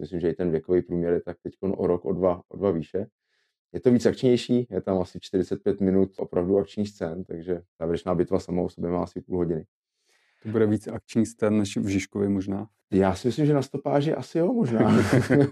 Myslím, 0.00 0.20
že 0.20 0.30
i 0.30 0.34
ten 0.34 0.50
věkový 0.50 0.82
průměr 0.82 1.12
je 1.12 1.20
tak 1.20 1.36
teď 1.42 1.54
o 1.62 1.86
rok, 1.86 2.04
o 2.04 2.12
dva, 2.12 2.42
o 2.48 2.56
dva 2.56 2.70
výše. 2.70 3.06
Je 3.72 3.80
to 3.80 3.90
víc 3.90 4.06
akčnější, 4.06 4.66
je 4.70 4.80
tam 4.80 5.00
asi 5.00 5.18
45 5.20 5.80
minut 5.80 6.10
opravdu 6.18 6.58
akční 6.58 6.86
scén, 6.86 7.24
takže 7.24 7.62
závěrečná 7.80 8.14
bitva 8.14 8.40
sama 8.40 8.62
o 8.62 8.68
sobě 8.68 8.90
má 8.90 9.02
asi 9.02 9.20
půl 9.20 9.36
hodiny. 9.36 9.64
To 10.42 10.48
bude 10.48 10.66
víc 10.66 10.88
akční 10.88 11.26
scén 11.26 11.58
než 11.58 11.76
v 11.76 11.86
Žižkovi 11.86 12.28
možná. 12.28 12.66
Já 12.92 13.14
si 13.14 13.28
myslím, 13.28 13.46
že 13.46 13.54
na 13.54 13.62
stopáži 13.62 14.14
asi 14.14 14.38
jo, 14.38 14.52
možná. 14.52 14.92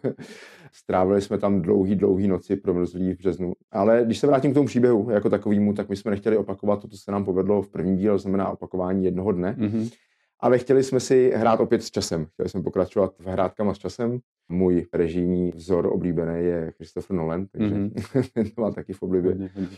Strávili 0.73 1.23
jsme 1.23 1.39
tam 1.39 1.63
dlouhý, 1.63 1.97
dlouhý 1.97 2.29
noci 2.29 2.57
promrzlí 2.57 3.13
v 3.13 3.19
březnu. 3.19 3.53
Ale 3.71 4.03
když 4.05 4.19
se 4.19 4.27
vrátím 4.27 4.51
k 4.51 4.55
tomu 4.55 4.67
příběhu 4.67 5.11
jako 5.11 5.31
takovému, 5.31 5.73
tak 5.73 5.89
my 5.89 5.97
jsme 5.97 6.11
nechtěli 6.11 6.37
opakovat 6.37 6.83
to, 6.83 6.89
co 6.89 6.97
se 6.97 7.13
nám 7.13 7.25
povedlo 7.25 7.63
v 7.63 7.69
prvním 7.69 7.97
díle, 7.97 8.19
znamená 8.19 8.49
opakování 8.49 9.05
jednoho 9.05 9.33
dne. 9.33 9.57
Mm-hmm. 9.59 9.93
Ale 10.41 10.59
chtěli 10.59 10.85
jsme 10.85 11.01
si 11.01 11.33
hrát 11.37 11.61
opět 11.61 11.83
s 11.83 11.91
časem. 11.91 12.27
Chtěli 12.27 12.49
jsme 12.49 12.63
pokračovat 12.63 13.15
v 13.19 13.27
hrádkama 13.27 13.75
s 13.75 13.79
časem. 13.79 14.19
Můj 14.49 14.87
režijní 14.93 15.51
vzor 15.51 15.87
oblíbený 15.93 16.45
je 16.45 16.73
Christopher 16.77 17.17
Nolan, 17.17 17.47
takže 17.47 17.75
mm-hmm. 17.75 18.53
to 18.55 18.61
má 18.61 18.71
taky 18.71 18.93
v 18.93 19.03
oblibě. 19.03 19.31
Hodně, 19.31 19.51
hodně. 19.55 19.77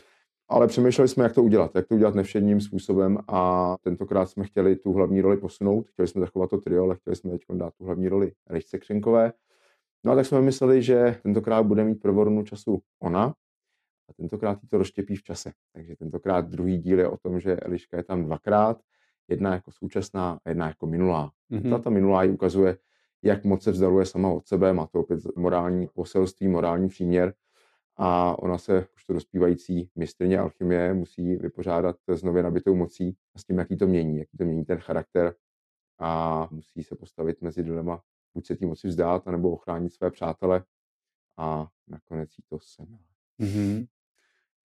Ale 0.48 0.66
přemýšleli 0.66 1.08
jsme, 1.08 1.24
jak 1.24 1.32
to 1.32 1.42
udělat, 1.42 1.70
jak 1.74 1.86
to 1.86 1.94
udělat 1.94 2.14
nevšedním 2.14 2.60
způsobem 2.60 3.18
a 3.28 3.76
tentokrát 3.82 4.26
jsme 4.26 4.44
chtěli 4.44 4.76
tu 4.76 4.92
hlavní 4.92 5.20
roli 5.20 5.36
posunout. 5.36 5.88
Chtěli 5.88 6.08
jsme 6.08 6.20
zachovat 6.20 6.50
to 6.50 6.58
trio, 6.58 6.84
ale 6.84 6.96
chtěli 6.96 7.16
jsme 7.16 7.30
teď 7.30 7.40
dát 7.52 7.74
tu 7.74 7.84
hlavní 7.84 8.08
roli 8.08 8.32
Elišce 8.46 8.78
Křenkové. 8.78 9.32
No 10.04 10.12
a 10.12 10.14
tak 10.14 10.26
jsme 10.26 10.40
mysleli, 10.40 10.82
že 10.82 11.16
tentokrát 11.22 11.62
bude 11.62 11.84
mít 11.84 12.02
provornu 12.02 12.42
času 12.42 12.82
ona 13.02 13.34
a 14.08 14.12
tentokrát 14.12 14.58
jí 14.62 14.68
to 14.68 14.78
rozštěpí 14.78 15.16
v 15.16 15.22
čase. 15.22 15.52
Takže 15.72 15.96
tentokrát 15.96 16.48
druhý 16.48 16.78
díl 16.78 16.98
je 16.98 17.08
o 17.08 17.16
tom, 17.16 17.40
že 17.40 17.56
Eliška 17.56 17.96
je 17.96 18.04
tam 18.04 18.24
dvakrát, 18.24 18.80
jedna 19.28 19.52
jako 19.52 19.70
současná 19.70 20.38
a 20.44 20.48
jedna 20.48 20.66
jako 20.66 20.86
minulá. 20.86 21.30
Mm-hmm. 21.50 21.70
Ta, 21.70 21.78
ta 21.78 21.90
minulá 21.90 22.22
ji 22.22 22.30
ukazuje, 22.30 22.78
jak 23.22 23.44
moc 23.44 23.62
se 23.62 23.70
vzdaluje 23.70 24.06
sama 24.06 24.28
od 24.28 24.46
sebe, 24.46 24.72
má 24.72 24.86
to 24.86 25.00
opět 25.00 25.20
morální 25.36 25.88
poselství, 25.94 26.48
morální 26.48 26.88
příměr 26.88 27.34
a 27.98 28.38
ona 28.38 28.58
se, 28.58 28.86
už 28.94 29.04
to 29.04 29.12
dospívající 29.12 29.90
mistrně 29.96 30.38
alchymie, 30.38 30.94
musí 30.94 31.36
vypořádat 31.36 31.96
s 32.08 32.22
nově 32.22 32.42
nabitou 32.42 32.74
mocí 32.74 33.16
a 33.34 33.38
s 33.38 33.44
tím, 33.44 33.58
jaký 33.58 33.76
to 33.76 33.86
mění, 33.86 34.18
jaký 34.18 34.36
to 34.38 34.44
mění 34.44 34.64
ten 34.64 34.78
charakter 34.78 35.34
a 35.98 36.48
musí 36.50 36.82
se 36.82 36.96
postavit 36.96 37.42
mezi 37.42 37.62
dilema, 37.62 38.02
buď 38.34 38.46
se 38.46 38.56
té 38.56 38.66
moci 38.66 38.88
vzdát, 38.88 39.28
anebo 39.28 39.50
ochránit 39.50 39.92
své 39.92 40.10
přátele 40.10 40.64
a 41.36 41.68
nakonec 41.88 42.30
jí 42.38 42.44
to 42.48 42.58
se. 42.58 42.82
Mm-hmm. 43.40 43.86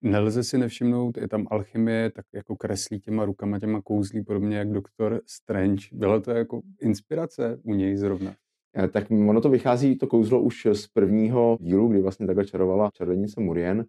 Nelze 0.01 0.43
si 0.43 0.57
nevšimnout, 0.57 1.17
je 1.17 1.27
tam 1.27 1.47
alchymie, 1.51 2.11
tak 2.11 2.25
jako 2.33 2.55
kreslí 2.55 2.99
těma 2.99 3.25
rukama, 3.25 3.59
těma 3.59 3.81
kouzlí, 3.81 4.23
podobně 4.23 4.57
jak 4.57 4.71
doktor 4.71 5.21
Strange. 5.25 5.87
Byla 5.91 6.19
to 6.19 6.31
jako 6.31 6.61
inspirace 6.81 7.59
u 7.63 7.73
něj 7.73 7.97
zrovna? 7.97 8.35
Eh, 8.77 8.87
tak 8.87 9.11
ono 9.11 9.41
to 9.41 9.49
vychází, 9.49 9.95
to 9.95 10.07
kouzlo 10.07 10.41
už 10.41 10.67
z 10.73 10.87
prvního 10.87 11.57
dílu, 11.61 11.87
kdy 11.87 12.01
vlastně 12.01 12.27
takhle 12.27 12.45
čarovala 12.45 12.89
čarodějnice 12.93 13.41
Murien. 13.41 13.85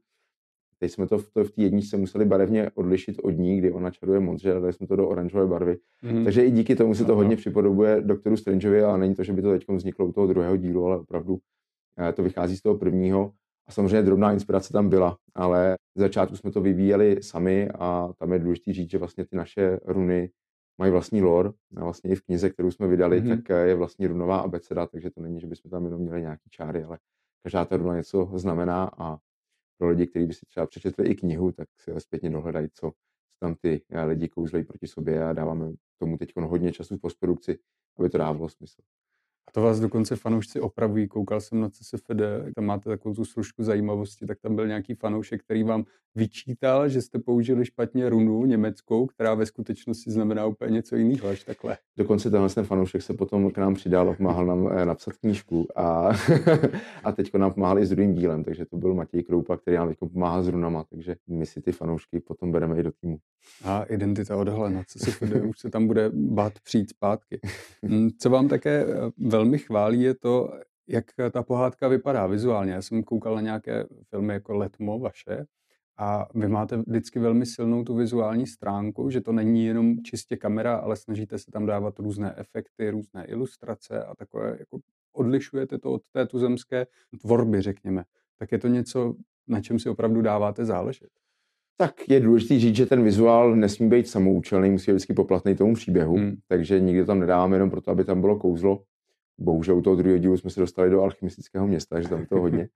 Teď 0.79 0.91
jsme 0.91 1.07
to 1.07 1.19
v, 1.19 1.31
to 1.31 1.45
v 1.45 1.51
té 1.51 1.63
jedničce 1.63 1.97
museli 1.97 2.25
barevně 2.25 2.71
odlišit 2.75 3.21
od 3.23 3.31
ní, 3.31 3.59
kdy 3.59 3.73
ona 3.73 3.91
čaruje 3.91 4.21
modře, 4.21 4.53
dali 4.53 4.73
jsme 4.73 4.87
to 4.87 4.97
do 4.97 5.09
oranžové 5.09 5.47
barvy. 5.47 5.77
Mm. 6.03 6.25
Takže 6.25 6.45
i 6.45 6.51
díky 6.51 6.77
tomu 6.77 6.95
se 6.95 7.05
to 7.05 7.13
Aha. 7.13 7.23
hodně 7.23 7.37
připodobuje 7.37 8.01
doktoru 8.01 8.37
Strangeovi, 8.37 8.83
ale 8.83 8.99
není 8.99 9.15
to, 9.15 9.25
že 9.25 9.33
by 9.33 9.43
to 9.43 9.51
teď 9.51 9.69
vzniklo 9.69 10.07
u 10.07 10.13
toho 10.13 10.27
druhého 10.27 10.57
dílu, 10.57 10.87
ale 10.87 10.99
opravdu 10.99 11.39
eh, 11.99 12.13
to 12.13 12.23
vychází 12.23 12.57
z 12.57 12.63
toho 12.63 12.79
prvního. 12.79 13.33
A 13.67 13.73
samozřejmě 13.73 14.03
drobná 14.03 14.33
inspirace 14.33 14.73
tam 14.73 14.89
byla, 14.89 15.17
ale 15.35 15.77
z 15.97 16.01
začátku 16.01 16.37
jsme 16.37 16.51
to 16.51 16.61
vyvíjeli 16.61 17.17
sami 17.23 17.69
a 17.79 18.13
tam 18.19 18.33
je 18.33 18.39
důležité 18.39 18.73
říct, 18.73 18.91
že 18.91 18.99
vlastně 18.99 19.25
ty 19.25 19.37
naše 19.37 19.79
runy 19.85 20.31
mají 20.79 20.93
vlastní 20.93 21.23
lore. 21.23 21.51
A 21.77 21.85
vlastně 21.85 22.11
i 22.11 22.15
v 22.15 22.23
knize, 22.23 22.51
kterou 22.51 22.71
jsme 22.71 22.87
vydali, 22.87 23.23
mm-hmm. 23.23 23.43
tak 23.43 23.67
je 23.67 23.75
vlastně 23.75 24.09
runová 24.09 24.39
abeceda, 24.39 24.87
takže 24.87 25.11
to 25.11 25.21
není, 25.21 25.41
že 25.41 25.47
bychom 25.47 25.71
tam 25.71 25.85
jenom 25.85 26.01
měli 26.01 26.21
nějaký 26.21 26.51
čáry, 26.51 26.85
ale 26.85 26.99
každá 27.43 27.65
ta 27.65 27.77
runa 27.77 27.97
něco 27.97 28.31
znamená 28.35 28.91
a 28.99 29.19
pro 29.79 29.89
lidi, 29.89 30.07
kteří 30.07 30.27
by 30.27 30.35
si 30.35 30.47
třeba 30.47 30.67
přečetli 30.67 31.09
i 31.09 31.15
knihu, 31.15 31.53
tak 31.53 31.69
si 31.81 32.01
zpětně 32.01 32.31
dohledají, 32.31 32.69
co 32.73 32.93
tam 33.41 33.55
ty 33.55 33.83
eh, 33.91 34.05
lidi 34.05 34.29
kouzlejí 34.29 34.65
proti 34.65 34.87
sobě 34.87 35.25
a 35.25 35.33
dáváme 35.33 35.73
tomu 35.99 36.19
teď 36.19 36.33
hodně 36.37 36.73
času 36.73 36.97
v 36.97 37.01
postprodukci, 37.01 37.59
aby 37.99 38.11
to 38.11 38.19
dávalo 38.19 38.49
smysl. 38.49 38.83
To 39.55 39.63
vás 39.63 39.81
dokonce 39.81 40.17
fanoušci 40.17 40.61
opravují. 40.61 41.09
Koukal 41.09 41.41
jsem 41.41 41.61
na 41.61 41.69
CSFD, 41.69 42.11
tam 42.55 42.65
máte 42.65 42.91
takovou 42.91 43.15
tu 43.15 43.25
služku 43.25 43.65
zajímavosti, 43.65 44.27
tak 44.27 44.41
tam 44.41 44.57
byl 44.57 44.67
nějaký 44.67 44.95
fanoušek, 44.95 45.43
který 45.43 45.63
vám 45.63 45.85
vyčítal, 46.15 46.89
že 46.89 47.03
jste 47.03 47.19
použili 47.19 47.65
špatně 47.65 48.09
runu 48.09 48.45
německou, 48.45 49.07
která 49.07 49.35
ve 49.35 49.47
skutečnosti 49.47 50.11
znamená 50.11 50.47
úplně 50.47 50.71
něco 50.71 50.97
jiného 50.97 51.29
až 51.29 51.45
takhle. 51.45 51.79
Dokonce 51.97 52.31
tenhle 52.31 52.49
ten 52.49 52.65
fanoušek 52.65 53.03
se 53.03 53.15
potom 53.15 53.51
k 53.51 53.59
nám 53.59 53.75
přidal 53.75 54.11
a 54.11 54.15
pomáhal 54.15 54.47
nám 54.47 54.69
eh, 54.73 54.87
napsat 54.87 55.15
knížku 55.17 55.67
a, 55.77 56.11
a 57.05 57.13
teď 57.13 57.35
nám 57.35 57.53
pomáhal 57.53 57.79
i 57.79 57.87
s 57.87 57.91
druhým 57.91 58.15
dílem, 58.15 58.45
takže 58.45 58.67
to 58.67 58.77
byl 58.77 58.95
Matěj 58.95 59.23
Kroupa, 59.23 59.57
který 59.57 59.77
nám 59.77 59.89
teď 59.89 59.99
pomáhá 59.99 60.43
s 60.43 60.49
runama, 60.49 60.85
takže 60.91 61.17
my 61.29 61.47
si 61.47 61.63
ty 61.63 61.73
fanoušky 61.73 62.21
potom 62.21 62.53
bereme 62.53 62.79
i 62.79 62.83
do 62.83 62.93
týmu. 62.93 63.19
A 63.65 63.83
identita 63.83 64.37
odhalena, 64.37 64.83
co 64.89 64.99
se 64.99 65.43
už 65.43 65.59
se 65.59 65.71
tam 65.71 65.87
bude 65.87 66.11
bát 66.15 66.53
přijít 66.65 66.91
zpátky. 66.91 67.41
Hm, 67.89 68.11
co 68.19 68.31
vám 68.31 68.49
také 68.49 68.85
eh, 68.87 69.11
velmi 69.45 69.59
chválí, 69.59 70.03
je 70.03 70.15
to, 70.15 70.51
jak 70.89 71.05
ta 71.31 71.43
pohádka 71.43 71.89
vypadá 71.89 72.27
vizuálně. 72.27 72.73
Já 72.73 72.83
jsem 72.83 73.03
koukal 73.03 73.35
na 73.35 73.41
nějaké 73.41 73.87
filmy 74.11 74.33
jako 74.33 74.55
Letmo 74.55 74.99
vaše 74.99 75.47
a 75.99 76.29
vy 76.35 76.49
máte 76.49 76.77
vždycky 76.77 77.19
velmi 77.19 77.47
silnou 77.47 77.85
tu 77.85 77.95
vizuální 77.95 78.47
stránku, 78.47 79.11
že 79.11 79.21
to 79.21 79.33
není 79.33 79.67
jenom 79.67 80.03
čistě 80.03 80.37
kamera, 80.37 80.77
ale 80.77 80.97
snažíte 80.97 81.39
se 81.39 81.51
tam 81.51 81.67
dávat 81.67 81.99
různé 81.99 82.35
efekty, 82.37 82.91
různé 82.91 83.25
ilustrace 83.25 84.05
a 84.05 84.15
takové, 84.15 84.57
jako 84.59 84.79
odlišujete 85.13 85.79
to 85.79 85.93
od 85.93 86.03
té 86.13 86.27
tuzemské 86.27 86.87
tvorby, 87.21 87.63
řekněme. 87.63 88.05
Tak 88.39 88.53
je 88.53 88.59
to 88.59 88.69
něco, 88.69 89.15
na 89.49 89.61
čem 89.61 89.79
si 89.79 89.89
opravdu 89.89 90.23
dáváte 90.23 90.65
záležet? 90.65 91.09
Tak 91.77 92.09
je 92.09 92.21
důležité 92.21 92.59
říct, 92.59 92.77
že 92.77 92.87
ten 92.87 93.05
vizuál 93.05 93.57
nesmí 93.57 93.89
být 93.89 94.09
samoučelný, 94.09 94.71
musí 94.71 94.91
být 94.91 94.95
vždycky 94.95 95.15
poplatný 95.15 95.55
tomu 95.55 95.75
příběhu, 95.75 96.17
hmm. 96.17 96.37
takže 96.49 96.81
nikdy 96.81 97.05
tam 97.05 97.21
nedáváme 97.21 97.57
jenom 97.57 97.71
proto, 97.71 97.91
aby 97.91 98.05
tam 98.05 98.21
bylo 98.21 98.39
kouzlo. 98.39 98.83
Bohužel 99.39 99.77
u 99.77 99.83
toho 99.83 99.97
druhého 99.97 100.19
dílu 100.19 100.37
jsme 100.37 100.51
se 100.51 100.61
dostali 100.61 100.91
do 100.91 101.03
alchymistického 101.03 101.67
města, 101.67 102.01
že 102.01 102.09
tam 102.09 102.27
to 102.27 102.41
hodně. 102.41 102.69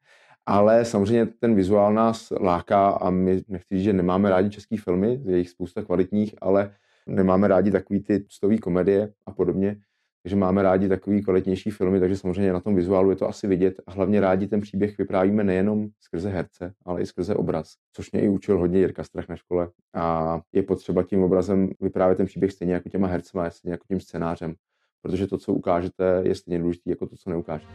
Ale 0.46 0.84
samozřejmě 0.84 1.26
ten 1.26 1.54
vizuál 1.54 1.94
nás 1.94 2.32
láká 2.40 2.88
a 2.88 3.10
my 3.10 3.42
nechci 3.48 3.74
říct, 3.74 3.84
že 3.84 3.92
nemáme 3.92 4.30
rádi 4.30 4.50
české 4.50 4.76
filmy, 4.76 5.20
je 5.24 5.38
jich 5.38 5.50
spousta 5.50 5.82
kvalitních, 5.82 6.34
ale 6.40 6.74
nemáme 7.06 7.48
rádi 7.48 7.70
takový 7.70 8.02
ty 8.02 8.24
stový 8.28 8.58
komedie 8.58 9.12
a 9.26 9.32
podobně. 9.32 9.76
Takže 10.22 10.36
máme 10.36 10.62
rádi 10.62 10.88
takový 10.88 11.22
kvalitnější 11.22 11.70
filmy, 11.70 12.00
takže 12.00 12.16
samozřejmě 12.16 12.52
na 12.52 12.60
tom 12.60 12.74
vizuálu 12.74 13.10
je 13.10 13.16
to 13.16 13.28
asi 13.28 13.46
vidět. 13.46 13.80
A 13.86 13.92
hlavně 13.92 14.20
rádi 14.20 14.46
ten 14.46 14.60
příběh 14.60 14.98
vyprávíme 14.98 15.44
nejenom 15.44 15.88
skrze 16.00 16.30
herce, 16.30 16.72
ale 16.84 17.00
i 17.00 17.06
skrze 17.06 17.34
obraz, 17.34 17.74
což 17.92 18.12
mě 18.12 18.22
i 18.22 18.28
učil 18.28 18.58
hodně 18.58 18.78
Jirka 18.78 19.04
Strach 19.04 19.28
na 19.28 19.36
škole. 19.36 19.68
A 19.94 20.40
je 20.52 20.62
potřeba 20.62 21.02
tím 21.02 21.22
obrazem 21.22 21.70
vyprávět 21.80 22.16
ten 22.16 22.26
příběh 22.26 22.52
stejně 22.52 22.74
jako 22.74 22.88
těma 22.88 23.08
hercema, 23.08 23.50
stejně 23.50 23.72
jako 23.72 23.84
tím 23.88 24.00
scénářem. 24.00 24.54
Protože 25.02 25.26
to, 25.26 25.38
co 25.38 25.52
ukážete, 25.52 26.22
je 26.24 26.34
stejně 26.34 26.58
důležité 26.58 26.90
jako 26.90 27.06
to, 27.06 27.16
co 27.16 27.30
neukážete. 27.30 27.72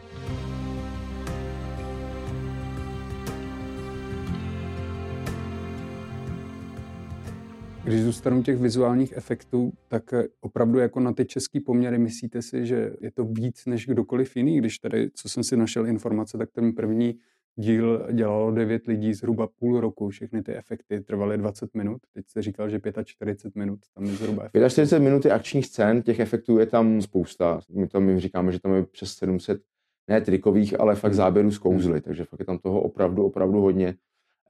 Když 7.84 8.02
zůstanu 8.02 8.42
těch 8.42 8.58
vizuálních 8.58 9.12
efektů, 9.16 9.72
tak 9.88 10.12
eh, 10.12 10.24
opravdu 10.40 10.78
jako 10.78 11.00
na 11.00 11.12
ty 11.12 11.24
české 11.24 11.60
poměry 11.60 11.98
myslíte 11.98 12.42
si, 12.42 12.66
že 12.66 12.92
je 13.00 13.10
to 13.10 13.24
víc 13.24 13.66
než 13.66 13.86
kdokoliv 13.86 14.36
jiný? 14.36 14.58
Když 14.58 14.78
tady, 14.78 15.10
co 15.10 15.28
jsem 15.28 15.44
si 15.44 15.56
našel 15.56 15.86
informace, 15.86 16.38
tak 16.38 16.50
ten 16.50 16.72
první 16.72 17.14
díl 17.56 18.06
dělalo 18.12 18.50
9 18.50 18.86
lidí 18.86 19.14
zhruba 19.14 19.46
půl 19.46 19.80
roku. 19.80 20.08
Všechny 20.08 20.42
ty 20.42 20.54
efekty 20.54 21.00
trvaly 21.00 21.38
20 21.38 21.74
minut. 21.74 22.00
Teď 22.12 22.28
jste 22.28 22.42
říkal, 22.42 22.68
že 22.68 22.80
45 23.04 23.60
minut 23.60 23.80
tam 23.94 24.04
je 24.04 24.12
zhruba 24.12 24.44
efekt. 24.44 24.70
45 24.70 25.04
minut 25.04 25.24
je 25.24 25.32
akčních 25.32 25.66
scén, 25.66 26.02
těch 26.02 26.20
efektů 26.20 26.58
je 26.58 26.66
tam 26.66 27.02
spousta. 27.02 27.60
My 27.70 27.88
tam 27.88 28.04
my 28.04 28.20
říkáme, 28.20 28.52
že 28.52 28.60
tam 28.60 28.74
je 28.74 28.82
přes 28.86 29.12
700 29.12 29.62
ne 30.08 30.20
trikových, 30.20 30.80
ale 30.80 30.94
fakt 30.94 31.14
záběrů 31.14 31.50
z 31.50 31.58
kouzly, 31.58 31.92
hmm. 31.92 32.00
takže 32.00 32.24
fakt 32.24 32.40
je 32.40 32.46
tam 32.46 32.58
toho 32.58 32.80
opravdu, 32.80 33.26
opravdu 33.26 33.60
hodně. 33.60 33.96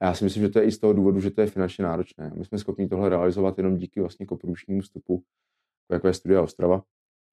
A 0.01 0.05
já 0.05 0.13
si 0.13 0.23
myslím, 0.23 0.43
že 0.43 0.49
to 0.49 0.59
je 0.59 0.65
i 0.65 0.71
z 0.71 0.79
toho 0.79 0.93
důvodu, 0.93 1.19
že 1.19 1.31
to 1.31 1.41
je 1.41 1.47
finančně 1.47 1.83
náročné. 1.83 2.31
My 2.35 2.45
jsme 2.45 2.57
schopni 2.57 2.87
tohle 2.87 3.09
realizovat 3.09 3.57
jenom 3.57 3.77
díky 3.77 3.99
vlastně 3.99 4.25
koprůčnímu 4.25 4.81
vstupu, 4.81 5.23
jako 5.91 6.07
je 6.07 6.13
Studia 6.13 6.41
Ostrava. 6.41 6.83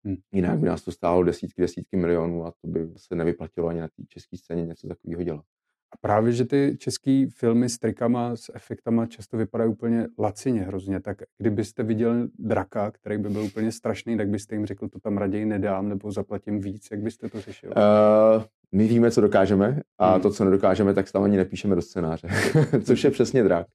Hmm. 0.05 0.17
Jinak 0.33 0.59
by 0.59 0.67
nás 0.67 0.83
to 0.83 0.93
stálo 0.93 1.23
desítky, 1.23 1.62
desítky 1.62 1.97
milionů 1.97 2.47
a 2.47 2.50
to 2.50 2.69
by 2.69 2.88
se 2.97 3.14
nevyplatilo 3.14 3.69
ani 3.69 3.81
na 3.81 3.88
té 3.88 4.02
české 4.09 4.37
scéně 4.37 4.67
něco 4.67 4.88
takového 4.88 5.23
dělat. 5.23 5.45
A 5.93 5.97
právě, 6.01 6.33
že 6.33 6.45
ty 6.45 6.77
české 6.79 7.27
filmy 7.37 7.69
s 7.69 7.79
trikama, 7.79 8.37
s 8.37 8.53
efektama 8.55 9.07
často 9.07 9.37
vypadají 9.37 9.71
úplně 9.71 10.07
lacině 10.19 10.63
hrozně, 10.63 11.01
tak 11.01 11.23
kdybyste 11.39 11.83
viděl 11.83 12.29
draka, 12.39 12.91
který 12.91 13.19
by 13.19 13.29
byl 13.29 13.43
úplně 13.43 13.73
strašný, 13.73 14.17
tak 14.17 14.29
byste 14.29 14.55
jim 14.55 14.67
řekl, 14.67 14.89
to 14.89 15.01
tam 15.01 15.19
raději 15.19 15.45
nedám, 15.45 15.89
nebo 15.89 16.13
zaplatím 16.13 16.61
víc, 16.61 16.89
jak 16.91 17.01
byste 17.01 17.29
to 17.29 17.41
řešil? 17.41 17.71
Uh, 17.71 18.43
my 18.73 18.87
víme, 18.87 19.11
co 19.11 19.21
dokážeme 19.21 19.81
a 19.99 20.13
hmm. 20.13 20.23
to, 20.23 20.31
co 20.31 20.45
nedokážeme, 20.45 20.95
tak 20.95 21.13
tam 21.13 21.23
ani 21.23 21.37
nepíšeme 21.37 21.75
do 21.75 21.83
scénáře, 21.83 22.29
což 22.85 23.05
je 23.05 23.11
přesně 23.11 23.43
drak. 23.43 23.67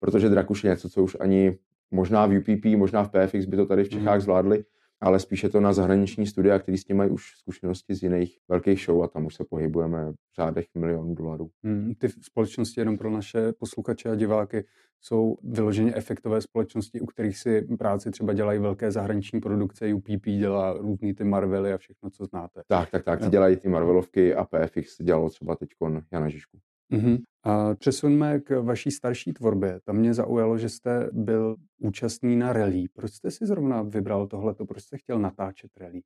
Protože 0.00 0.28
drak 0.28 0.50
už 0.50 0.64
je 0.64 0.70
něco, 0.70 0.88
co 0.88 1.02
už 1.02 1.16
ani 1.20 1.58
možná 1.90 2.26
v 2.26 2.38
UPP, 2.38 2.64
možná 2.64 3.04
v 3.04 3.08
PFX 3.08 3.44
by 3.44 3.56
to 3.56 3.66
tady 3.66 3.84
v 3.84 3.88
Čechách 3.88 4.12
hmm. 4.12 4.20
zvládli, 4.20 4.64
ale 5.00 5.20
spíše 5.20 5.48
to 5.48 5.60
na 5.60 5.72
zahraniční 5.72 6.26
studia, 6.26 6.58
který 6.58 6.78
s 6.78 6.84
tím 6.84 6.96
mají 6.96 7.10
už 7.10 7.36
zkušenosti 7.36 7.94
z 7.94 8.02
jiných 8.02 8.38
velkých 8.48 8.84
show 8.84 9.02
a 9.02 9.08
tam 9.08 9.26
už 9.26 9.34
se 9.34 9.44
pohybujeme 9.44 10.12
v 10.12 10.16
řádech 10.36 10.66
milionů 10.74 11.14
dolarů. 11.14 11.50
Hmm, 11.64 11.94
ty 11.94 12.08
společnosti, 12.08 12.80
jenom 12.80 12.98
pro 12.98 13.10
naše 13.10 13.52
posluchače 13.52 14.10
a 14.10 14.14
diváky, 14.14 14.64
jsou 15.00 15.36
vyloženě 15.42 15.92
efektové 15.94 16.40
společnosti, 16.40 17.00
u 17.00 17.06
kterých 17.06 17.38
si 17.38 17.62
práci 17.78 18.10
třeba 18.10 18.32
dělají 18.32 18.58
velké 18.58 18.92
zahraniční 18.92 19.40
produkce, 19.40 19.94
UPP 19.94 20.24
dělá 20.24 20.72
různý 20.72 21.14
ty 21.14 21.24
Marvely 21.24 21.72
a 21.72 21.78
všechno, 21.78 22.10
co 22.10 22.24
znáte. 22.24 22.62
Tak, 22.66 22.90
tak, 22.90 23.04
tak, 23.04 23.20
ty 23.20 23.28
dělají 23.28 23.56
ty 23.56 23.68
Marvelovky 23.68 24.34
a 24.34 24.44
PFX 24.44 25.02
dělalo 25.02 25.30
třeba 25.30 25.56
teď 25.56 25.70
Jana 26.12 26.28
Žižku. 26.28 26.58
Mm-hmm. 26.92 27.18
A 27.42 27.74
přesunme 27.74 28.40
k 28.40 28.60
vaší 28.60 28.90
starší 28.90 29.32
tvorbě. 29.32 29.80
Tam 29.84 29.96
mě 29.96 30.14
zaujalo, 30.14 30.58
že 30.58 30.68
jste 30.68 31.10
byl 31.12 31.56
účastný 31.78 32.36
na 32.36 32.52
rally. 32.52 32.84
Proč 32.92 33.12
jste 33.12 33.30
si 33.30 33.46
zrovna 33.46 33.82
vybral 33.82 34.26
tohleto? 34.26 34.66
Proč 34.66 34.82
jste 34.82 34.98
chtěl 34.98 35.18
natáčet 35.18 35.70
rally? 35.76 36.00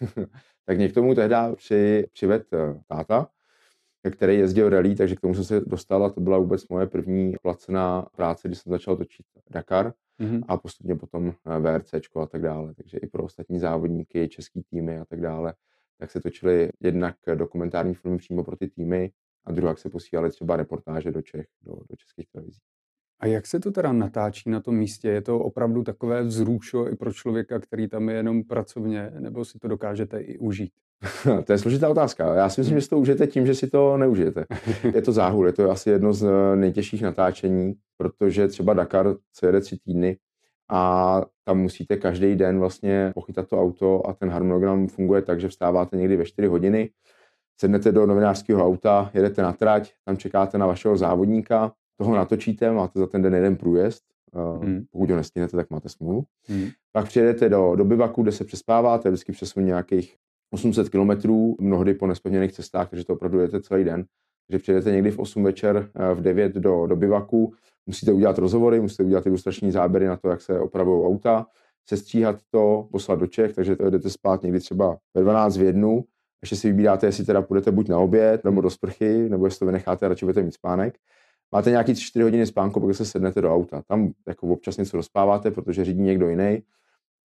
tak 0.66 0.76
mě 0.76 0.88
k 0.88 0.94
tomu 0.94 1.14
tehdy 1.14 1.34
při, 1.56 2.06
přived 2.12 2.52
eh, 2.52 2.80
táta, 2.86 3.28
který 4.10 4.38
jezdil 4.38 4.68
rally, 4.68 4.94
takže 4.94 5.16
k 5.16 5.20
tomu 5.20 5.34
jsem 5.34 5.44
se 5.44 5.60
dostal 5.60 6.04
a 6.04 6.10
to 6.10 6.20
byla 6.20 6.38
vůbec 6.38 6.68
moje 6.68 6.86
první 6.86 7.34
placená 7.42 8.06
práce, 8.16 8.48
kdy 8.48 8.56
jsem 8.56 8.70
začal 8.70 8.96
točit 8.96 9.26
Dakar 9.50 9.92
mm-hmm. 10.20 10.44
a 10.48 10.56
postupně 10.56 10.96
potom 10.96 11.28
eh, 11.28 11.58
VRC 11.58 11.94
a 11.94 12.26
tak 12.26 12.42
dále. 12.42 12.74
Takže 12.74 12.98
i 12.98 13.06
pro 13.06 13.24
ostatní 13.24 13.58
závodníky, 13.58 14.28
český 14.28 14.62
týmy 14.62 14.98
a 14.98 15.04
tak 15.04 15.20
dále, 15.20 15.54
tak 15.98 16.10
se 16.10 16.20
točily 16.20 16.70
jednak 16.80 17.16
dokumentární 17.34 17.94
filmy 17.94 18.18
přímo 18.18 18.44
pro 18.44 18.56
ty 18.56 18.68
týmy 18.68 19.10
a 19.46 19.52
druhá 19.52 19.76
se 19.76 19.90
posílaly 19.90 20.30
třeba 20.30 20.56
reportáže 20.56 21.10
do 21.10 21.22
Čech, 21.22 21.46
do, 21.62 21.72
do 21.72 21.96
českých 21.96 22.26
televizí. 22.32 22.60
A 23.20 23.26
jak 23.26 23.46
se 23.46 23.60
to 23.60 23.70
teda 23.70 23.92
natáčí 23.92 24.50
na 24.50 24.60
tom 24.60 24.76
místě? 24.76 25.08
Je 25.08 25.22
to 25.22 25.38
opravdu 25.38 25.82
takové 25.82 26.22
vzrušo 26.22 26.88
i 26.88 26.96
pro 26.96 27.12
člověka, 27.12 27.58
který 27.58 27.88
tam 27.88 28.08
je 28.08 28.16
jenom 28.16 28.44
pracovně, 28.44 29.12
nebo 29.18 29.44
si 29.44 29.58
to 29.58 29.68
dokážete 29.68 30.20
i 30.20 30.38
užít? 30.38 30.72
to 31.44 31.52
je 31.52 31.58
složitá 31.58 31.88
otázka. 31.88 32.34
Já 32.34 32.48
si 32.48 32.60
myslím, 32.60 32.76
že 32.76 32.82
si 32.82 32.88
to 32.88 32.98
užijete 32.98 33.26
tím, 33.26 33.46
že 33.46 33.54
si 33.54 33.70
to 33.70 33.96
neužijete. 33.96 34.44
Je 34.94 35.02
to 35.02 35.12
záhul, 35.12 35.46
je 35.46 35.52
to 35.52 35.70
asi 35.70 35.90
jedno 35.90 36.12
z 36.12 36.24
eh, 36.24 36.56
nejtěžších 36.56 37.02
natáčení, 37.02 37.74
protože 37.96 38.48
třeba 38.48 38.74
Dakar 38.74 39.16
se 39.32 39.46
jede 39.46 39.60
tři 39.60 39.78
týdny 39.84 40.16
a 40.70 41.22
tam 41.44 41.58
musíte 41.58 41.96
každý 41.96 42.36
den 42.36 42.58
vlastně 42.58 43.12
pochytat 43.14 43.48
to 43.48 43.60
auto 43.60 44.06
a 44.06 44.12
ten 44.12 44.30
harmonogram 44.30 44.88
funguje 44.88 45.22
tak, 45.22 45.40
že 45.40 45.48
vstáváte 45.48 45.96
někdy 45.96 46.16
ve 46.16 46.24
4 46.24 46.48
hodiny, 46.48 46.90
sednete 47.60 47.92
do 47.92 48.06
novinářského 48.06 48.66
auta, 48.66 49.10
jedete 49.14 49.42
na 49.42 49.52
trať, 49.52 49.92
tam 50.04 50.16
čekáte 50.16 50.58
na 50.58 50.66
vašeho 50.66 50.96
závodníka, 50.96 51.72
toho 51.98 52.16
natočíte, 52.16 52.72
máte 52.72 52.98
za 52.98 53.06
ten 53.06 53.22
den 53.22 53.34
jeden 53.34 53.56
průjezd, 53.56 54.02
hmm. 54.60 54.84
pokud 54.90 55.10
ho 55.10 55.16
nestínete, 55.16 55.56
tak 55.56 55.70
máte 55.70 55.88
smůlu. 55.88 56.24
Hmm. 56.48 56.68
Pak 56.92 57.06
přijedete 57.06 57.48
do, 57.48 57.76
do 57.76 57.84
bivaku, 57.84 58.22
kde 58.22 58.32
se 58.32 58.44
přespáváte, 58.44 59.08
vždycky 59.10 59.32
přesun 59.32 59.64
nějakých 59.64 60.16
800 60.50 60.88
kilometrů, 60.88 61.56
mnohdy 61.60 61.94
po 61.94 62.06
nespevněných 62.06 62.52
cestách, 62.52 62.90
takže 62.90 63.04
to 63.04 63.12
opravdu 63.12 63.38
jedete 63.38 63.60
celý 63.60 63.84
den. 63.84 64.04
Takže 64.46 64.62
přijedete 64.62 64.92
někdy 64.92 65.10
v 65.10 65.18
8 65.18 65.44
večer, 65.44 65.90
eh, 65.94 66.14
v 66.14 66.20
9 66.20 66.52
do, 66.52 66.86
do 66.86 66.96
bivaku, 66.96 67.52
musíte 67.86 68.12
udělat 68.12 68.38
rozhovory, 68.38 68.80
musíte 68.80 69.02
udělat 69.02 69.26
ilustrační 69.26 69.70
záběry 69.72 70.06
na 70.06 70.16
to, 70.16 70.28
jak 70.28 70.40
se 70.40 70.60
opravují 70.60 71.06
auta, 71.06 71.46
sestříhat 71.88 72.36
to, 72.50 72.88
poslat 72.92 73.18
do 73.18 73.26
Čech, 73.26 73.54
takže 73.54 73.76
jdete 73.90 74.10
spát 74.10 74.42
někdy 74.42 74.60
třeba 74.60 74.98
ve 75.14 75.22
12 75.22 75.56
v 75.56 75.62
jednu 75.62 76.04
ještě 76.44 76.56
si 76.56 76.68
vybíráte, 76.68 77.06
jestli 77.06 77.24
teda 77.24 77.42
půjdete 77.42 77.70
buď 77.70 77.88
na 77.88 77.98
oběd, 77.98 78.44
nebo 78.44 78.60
do 78.60 78.70
sprchy, 78.70 79.28
nebo 79.28 79.46
jestli 79.46 79.58
to 79.58 79.66
vynecháte 79.66 80.06
a 80.06 80.08
radši 80.08 80.24
budete 80.24 80.42
mít 80.42 80.54
spánek. 80.54 80.94
Máte 81.52 81.70
nějaký 81.70 81.94
4 81.94 82.22
hodiny 82.22 82.46
spánku, 82.46 82.80
pak 82.80 82.94
se 82.94 83.04
sednete 83.04 83.40
do 83.40 83.54
auta. 83.54 83.82
Tam 83.88 84.12
jako 84.28 84.46
občas 84.46 84.76
něco 84.76 84.96
rozpáváte, 84.96 85.50
protože 85.50 85.84
řídí 85.84 86.02
někdo 86.02 86.28
jiný 86.28 86.62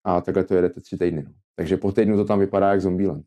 a 0.04 0.22
takhle 0.22 0.44
to 0.44 0.56
jedete 0.56 0.82
tři 0.82 0.98
týdny. 0.98 1.24
No. 1.24 1.32
Takže 1.56 1.78
po 1.78 1.92
týdnu 1.92 2.18
to 2.18 2.26
tam 2.26 2.40
vypadá 2.40 2.72
jak 2.72 2.82
Zombieland. 2.82 3.26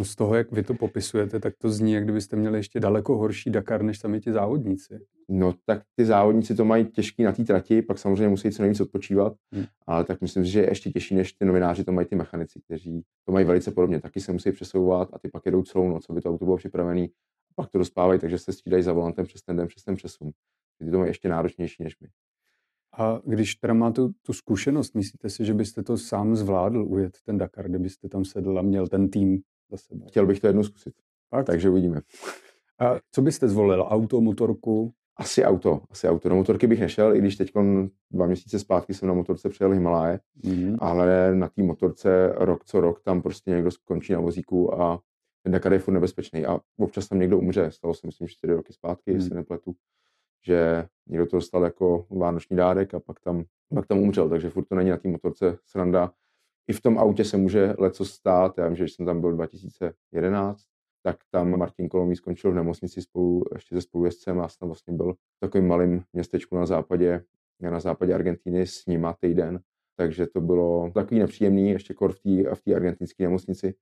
No 0.00 0.04
z 0.04 0.16
toho, 0.16 0.34
jak 0.34 0.52
vy 0.52 0.62
to 0.62 0.74
popisujete, 0.74 1.40
tak 1.40 1.54
to 1.58 1.70
zní, 1.70 1.92
jak 1.92 2.04
kdybyste 2.04 2.36
měli 2.36 2.58
ještě 2.58 2.80
daleko 2.80 3.16
horší 3.16 3.50
Dakar, 3.50 3.82
než 3.82 3.98
sami 3.98 4.20
ti 4.20 4.32
závodníci. 4.32 5.00
No 5.28 5.54
tak 5.64 5.82
ty 5.96 6.04
závodníci 6.04 6.54
to 6.54 6.64
mají 6.64 6.86
těžký 6.86 7.22
na 7.22 7.32
té 7.32 7.44
trati, 7.44 7.82
pak 7.82 7.98
samozřejmě 7.98 8.28
musí 8.28 8.50
co 8.50 8.62
nejvíc 8.62 8.80
odpočívat, 8.80 9.32
hmm. 9.52 9.64
ale 9.86 10.04
tak 10.04 10.20
myslím 10.20 10.44
si, 10.44 10.50
že 10.50 10.60
je 10.60 10.70
ještě 10.70 10.90
těžší, 10.90 11.14
než 11.14 11.32
ty 11.32 11.44
novináři 11.44 11.84
to 11.84 11.92
mají 11.92 12.06
ty 12.06 12.16
mechanici, 12.16 12.60
kteří 12.60 13.04
to 13.24 13.32
mají 13.32 13.46
velice 13.46 13.70
podobně. 13.70 14.00
Taky 14.00 14.20
se 14.20 14.32
musí 14.32 14.52
přesouvat 14.52 15.08
a 15.12 15.18
ty 15.18 15.28
pak 15.28 15.46
jedou 15.46 15.62
celou 15.62 15.88
noc, 15.88 16.06
aby 16.10 16.20
to 16.20 16.30
auto 16.30 16.44
bylo 16.44 16.56
připravené 16.56 17.04
a 17.50 17.54
pak 17.54 17.70
to 17.70 17.78
dospávají, 17.78 18.20
takže 18.20 18.38
se 18.38 18.52
střídají 18.52 18.82
za 18.82 18.92
volantem 18.92 19.26
přes 19.26 19.42
ten 19.42 19.56
den, 19.56 19.66
přes 19.66 19.84
ten 19.84 19.94
přesun. 19.94 20.30
Ty 20.78 20.90
to 20.90 20.98
mají 20.98 21.10
ještě 21.10 21.28
náročnější 21.28 21.82
než 21.82 22.00
my. 22.00 22.08
A 22.98 23.20
když 23.24 23.54
teda 23.54 23.74
máte 23.74 23.94
tu, 23.94 24.12
tu 24.22 24.32
zkušenost, 24.32 24.94
myslíte 24.94 25.30
si, 25.30 25.44
že 25.44 25.54
byste 25.54 25.82
to 25.82 25.98
sám 25.98 26.36
zvládl 26.36 26.84
ujet 26.88 27.18
ten 27.24 27.38
Dakar, 27.38 27.68
kdybyste 27.68 28.08
tam 28.08 28.24
sedl 28.24 28.58
a 28.58 28.62
měl 28.62 28.88
ten 28.88 29.10
tým 29.10 29.42
za 29.70 29.76
sebou? 29.76 30.06
Chtěl 30.08 30.26
bych 30.26 30.40
to 30.40 30.46
jednou 30.46 30.62
zkusit. 30.62 30.94
Fakt? 31.30 31.46
Takže 31.46 31.70
uvidíme. 31.70 32.00
A 32.78 32.96
co 33.12 33.22
byste 33.22 33.48
zvolil? 33.48 33.86
Auto, 33.88 34.20
motorku? 34.20 34.92
Asi 35.16 35.44
auto. 35.44 35.82
Asi 35.90 36.08
auto. 36.08 36.28
Na 36.28 36.34
motorky 36.34 36.66
bych 36.66 36.80
nešel, 36.80 37.16
i 37.16 37.18
když 37.18 37.36
teď 37.36 37.52
dva 38.10 38.26
měsíce 38.26 38.58
zpátky 38.58 38.94
jsem 38.94 39.08
na 39.08 39.14
motorce 39.14 39.48
přijel 39.48 39.72
Himaláje, 39.72 40.20
mm-hmm. 40.44 40.76
ale 40.80 41.34
na 41.34 41.48
té 41.48 41.62
motorce 41.62 42.32
rok 42.36 42.64
co 42.64 42.80
rok 42.80 43.00
tam 43.02 43.22
prostě 43.22 43.50
někdo 43.50 43.70
skončí 43.70 44.12
na 44.12 44.20
vozíku 44.20 44.80
a 44.80 45.00
ten 45.42 45.52
Dakar 45.52 45.72
je 45.72 45.78
furt 45.78 45.94
nebezpečný 45.94 46.46
a 46.46 46.60
občas 46.78 47.08
tam 47.08 47.18
někdo 47.18 47.38
umře. 47.38 47.70
Stalo 47.70 47.94
se 47.94 48.06
myslím 48.06 48.28
čtyři 48.28 48.52
roky 48.52 48.72
zpátky, 48.72 49.10
mm. 49.10 49.16
jestli 49.16 49.34
nepletu 49.34 49.74
že 50.46 50.88
někdo 51.08 51.26
to 51.26 51.36
dostal 51.36 51.64
jako 51.64 52.06
vánoční 52.10 52.56
dárek 52.56 52.94
a 52.94 53.00
pak 53.00 53.20
tam, 53.20 53.44
pak 53.74 53.86
tam 53.86 53.98
umřel, 53.98 54.28
takže 54.28 54.50
furt 54.50 54.64
to 54.64 54.74
není 54.74 54.90
na 54.90 54.96
té 54.96 55.08
motorce 55.08 55.58
sranda. 55.64 56.12
I 56.70 56.72
v 56.72 56.80
tom 56.80 56.98
autě 56.98 57.24
se 57.24 57.36
může 57.36 57.74
leco 57.78 58.04
stát, 58.04 58.58
já 58.58 58.66
vím, 58.66 58.76
že 58.76 58.84
když 58.84 58.92
jsem 58.92 59.06
tam 59.06 59.20
byl 59.20 59.32
2011, 59.32 60.62
tak 61.02 61.16
tam 61.30 61.58
Martin 61.58 61.88
Kolomý 61.88 62.16
skončil 62.16 62.52
v 62.52 62.54
nemocnici 62.54 63.02
spolu, 63.02 63.42
ještě 63.54 63.74
se 63.74 63.80
spolujezdcem 63.80 64.40
a 64.40 64.48
jsem 64.48 64.68
vlastně 64.68 64.94
byl 64.94 65.12
v 65.12 65.40
takovým 65.40 65.66
malým 65.66 66.02
městečku 66.12 66.56
na 66.56 66.66
západě, 66.66 67.24
na 67.60 67.80
západě 67.80 68.14
Argentíny 68.14 68.66
s 68.66 68.86
nima 68.86 69.16
týden, 69.20 69.60
takže 69.96 70.26
to 70.26 70.40
bylo 70.40 70.90
takový 70.94 71.20
nepříjemný, 71.20 71.70
ještě 71.70 71.94
kor 71.94 72.12
v 72.54 72.62
té 72.64 72.74
argentinské 72.74 73.22
nemocnici. 73.22 73.74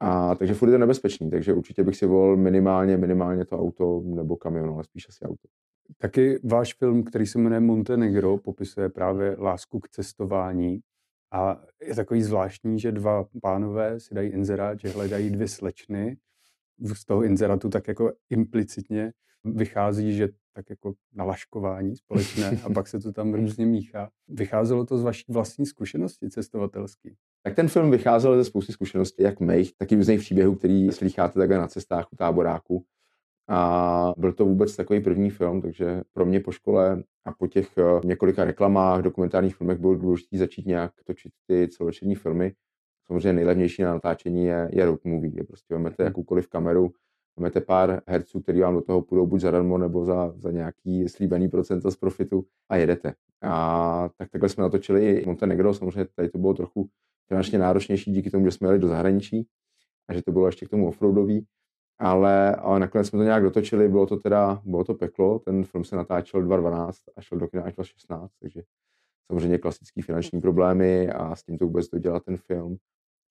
A 0.00 0.34
takže 0.34 0.54
furt 0.54 0.68
je 0.68 0.72
to 0.72 0.78
nebezpečný, 0.78 1.30
takže 1.30 1.52
určitě 1.52 1.84
bych 1.84 1.96
si 1.96 2.06
volil 2.06 2.36
minimálně, 2.36 2.96
minimálně 2.96 3.44
to 3.44 3.58
auto 3.58 4.02
nebo 4.04 4.36
kamion, 4.36 4.70
ale 4.70 4.84
spíš 4.84 5.08
asi 5.08 5.24
auto. 5.24 5.48
Taky 5.98 6.38
váš 6.44 6.74
film, 6.74 7.02
který 7.04 7.26
se 7.26 7.38
jmenuje 7.38 7.60
Montenegro, 7.60 8.38
popisuje 8.38 8.88
právě 8.88 9.36
lásku 9.38 9.80
k 9.80 9.88
cestování. 9.88 10.80
A 11.32 11.60
je 11.82 11.94
takový 11.94 12.22
zvláštní, 12.22 12.80
že 12.80 12.92
dva 12.92 13.24
pánové 13.42 14.00
si 14.00 14.14
dají 14.14 14.30
inzerát, 14.30 14.80
že 14.80 14.88
hledají 14.88 15.30
dvě 15.30 15.48
slečny. 15.48 16.16
Z 16.78 17.04
toho 17.04 17.24
inzerátu 17.24 17.68
tak 17.68 17.88
jako 17.88 18.12
implicitně 18.30 19.12
vychází, 19.44 20.16
že 20.16 20.28
tak 20.54 20.70
jako 20.70 20.92
nalaškování 21.14 21.96
společné 21.96 22.58
a 22.64 22.70
pak 22.70 22.88
se 22.88 23.00
to 23.00 23.12
tam 23.12 23.34
různě 23.34 23.66
míchá. 23.66 24.10
Vycházelo 24.28 24.86
to 24.86 24.98
z 24.98 25.02
vaší 25.02 25.24
vlastní 25.28 25.66
zkušenosti 25.66 26.30
cestovatelské? 26.30 27.10
Tak 27.42 27.54
ten 27.54 27.68
film 27.68 27.90
vycházel 27.90 28.36
ze 28.36 28.44
spousty 28.44 28.72
zkušeností, 28.72 29.22
jak 29.22 29.40
mých, 29.40 29.72
taky 29.76 29.94
různých 29.94 30.20
příběhů, 30.20 30.54
který 30.54 30.92
slycháte 30.92 31.38
takhle 31.38 31.58
na 31.58 31.68
cestách 31.68 32.12
u 32.12 32.16
táboráku. 32.16 32.84
A 33.48 34.12
byl 34.16 34.32
to 34.32 34.44
vůbec 34.44 34.76
takový 34.76 35.00
první 35.00 35.30
film, 35.30 35.62
takže 35.62 36.02
pro 36.12 36.26
mě 36.26 36.40
po 36.40 36.52
škole 36.52 37.02
a 37.24 37.32
po 37.32 37.46
těch 37.46 37.78
eh, 37.78 38.00
několika 38.04 38.44
reklamách, 38.44 39.02
dokumentárních 39.02 39.56
filmech 39.56 39.78
bylo 39.78 39.94
důležité 39.94 40.38
začít 40.38 40.66
nějak 40.66 40.92
točit 41.04 41.32
ty 41.46 41.68
celovečerní 41.68 42.14
filmy. 42.14 42.54
Samozřejmě 43.06 43.32
nejlevnější 43.32 43.82
na 43.82 43.94
natáčení 43.94 44.44
je, 44.44 44.68
je 44.72 44.84
road 44.84 45.04
movie, 45.04 45.32
je 45.36 45.44
prostě 45.44 45.74
vezmete 45.74 46.02
jakoukoliv 46.02 46.48
kameru, 46.48 46.92
vezmete 47.36 47.60
pár 47.60 48.02
herců, 48.06 48.40
který 48.40 48.60
vám 48.60 48.74
do 48.74 48.80
toho 48.80 49.02
půjdou 49.02 49.26
buď 49.26 49.40
zadarmo 49.40 49.78
nebo 49.78 50.04
za, 50.04 50.32
za 50.36 50.50
nějaký 50.50 51.08
slíbený 51.08 51.48
procent 51.48 51.80
z 51.80 51.96
profitu 51.96 52.44
a 52.68 52.76
jedete. 52.76 53.14
A 53.42 54.08
tak 54.16 54.30
takhle 54.30 54.48
jsme 54.48 54.62
natočili 54.62 55.10
i 55.10 55.26
Montenegro, 55.26 55.74
samozřejmě 55.74 56.06
tady 56.14 56.28
to 56.28 56.38
bylo 56.38 56.54
trochu 56.54 56.88
finančně 57.28 57.58
náročnější 57.58 58.12
díky 58.12 58.30
tomu, 58.30 58.44
že 58.44 58.50
jsme 58.50 58.68
jeli 58.68 58.78
do 58.78 58.88
zahraničí 58.88 59.46
a 60.08 60.14
že 60.14 60.22
to 60.22 60.32
bylo 60.32 60.46
ještě 60.46 60.66
k 60.66 60.68
tomu 60.68 60.88
offroadový 60.88 61.46
ale, 62.02 62.56
ale 62.56 62.80
nakonec 62.80 63.08
jsme 63.08 63.18
to 63.18 63.22
nějak 63.22 63.42
dotočili, 63.42 63.88
bylo 63.88 64.06
to 64.06 64.16
teda, 64.16 64.62
bylo 64.64 64.84
to 64.84 64.94
peklo, 64.94 65.38
ten 65.38 65.64
film 65.64 65.84
se 65.84 65.96
natáčel 65.96 66.42
2012 66.42 66.98
a 67.16 67.20
šel 67.20 67.38
do 67.38 67.48
kina 67.48 67.62
až 67.62 67.74
2016, 67.74 68.32
takže 68.40 68.62
samozřejmě 69.30 69.58
klasické 69.58 70.02
finanční 70.02 70.40
problémy 70.40 71.10
a 71.10 71.36
s 71.36 71.42
tím 71.42 71.58
to 71.58 71.64
vůbec 71.64 71.88
dodělat 71.88 72.24
ten 72.24 72.36
film, 72.36 72.76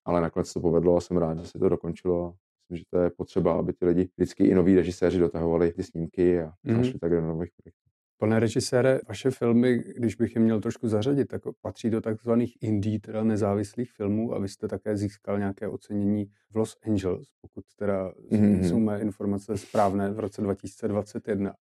ale 0.06 0.22
nakonec 0.22 0.54
to 0.54 0.60
povedlo 0.60 0.98
a 0.98 1.02
jsem 1.02 1.18
rád, 1.18 1.40
že 1.40 1.46
se 1.46 1.60
to 1.60 1.70
dokončilo 1.70 2.36
myslím, 2.72 2.78
že 2.78 2.84
to 2.90 3.00
je 3.00 3.10
potřeba, 3.10 3.54
aby 3.54 3.74
ty 3.74 3.86
lidi, 3.86 4.10
vždycky 4.18 4.46
i 4.46 4.56
noví 4.56 4.76
režiséři 4.76 5.20
dotahovali 5.20 5.72
ty 5.72 5.84
snímky 5.84 6.42
a 6.42 6.54
mm-hmm. 6.66 6.78
zašli 6.78 7.00
tak 7.00 7.12
do 7.12 7.22
nových 7.22 7.50
projektů. 7.58 7.82
Pane 8.18 8.40
režisére, 8.40 9.00
vaše 9.08 9.32
filmy, 9.32 9.84
když 9.98 10.16
bych 10.16 10.36
je 10.36 10.42
měl 10.42 10.62
trošku 10.62 10.88
zařadit, 10.88 11.26
tak 11.26 11.42
patří 11.62 11.90
do 11.90 12.02
takzvaných 12.02 12.58
indie, 12.64 13.00
teda 13.00 13.24
nezávislých 13.24 13.92
filmů 13.92 14.34
a 14.34 14.40
vy 14.40 14.48
jste 14.48 14.68
také 14.68 14.98
získal 14.98 15.40
nějaké 15.40 15.68
ocenění 15.68 16.26
v 16.52 16.56
Los 16.56 16.78
Angeles, 16.86 17.28
teda 17.76 18.14
mm-hmm. 18.32 18.70
jsou 18.70 18.80
mé 18.80 19.02
informace 19.02 19.58
správné, 19.58 20.12
v 20.12 20.20
roce 20.20 20.42
2021. 20.42 21.54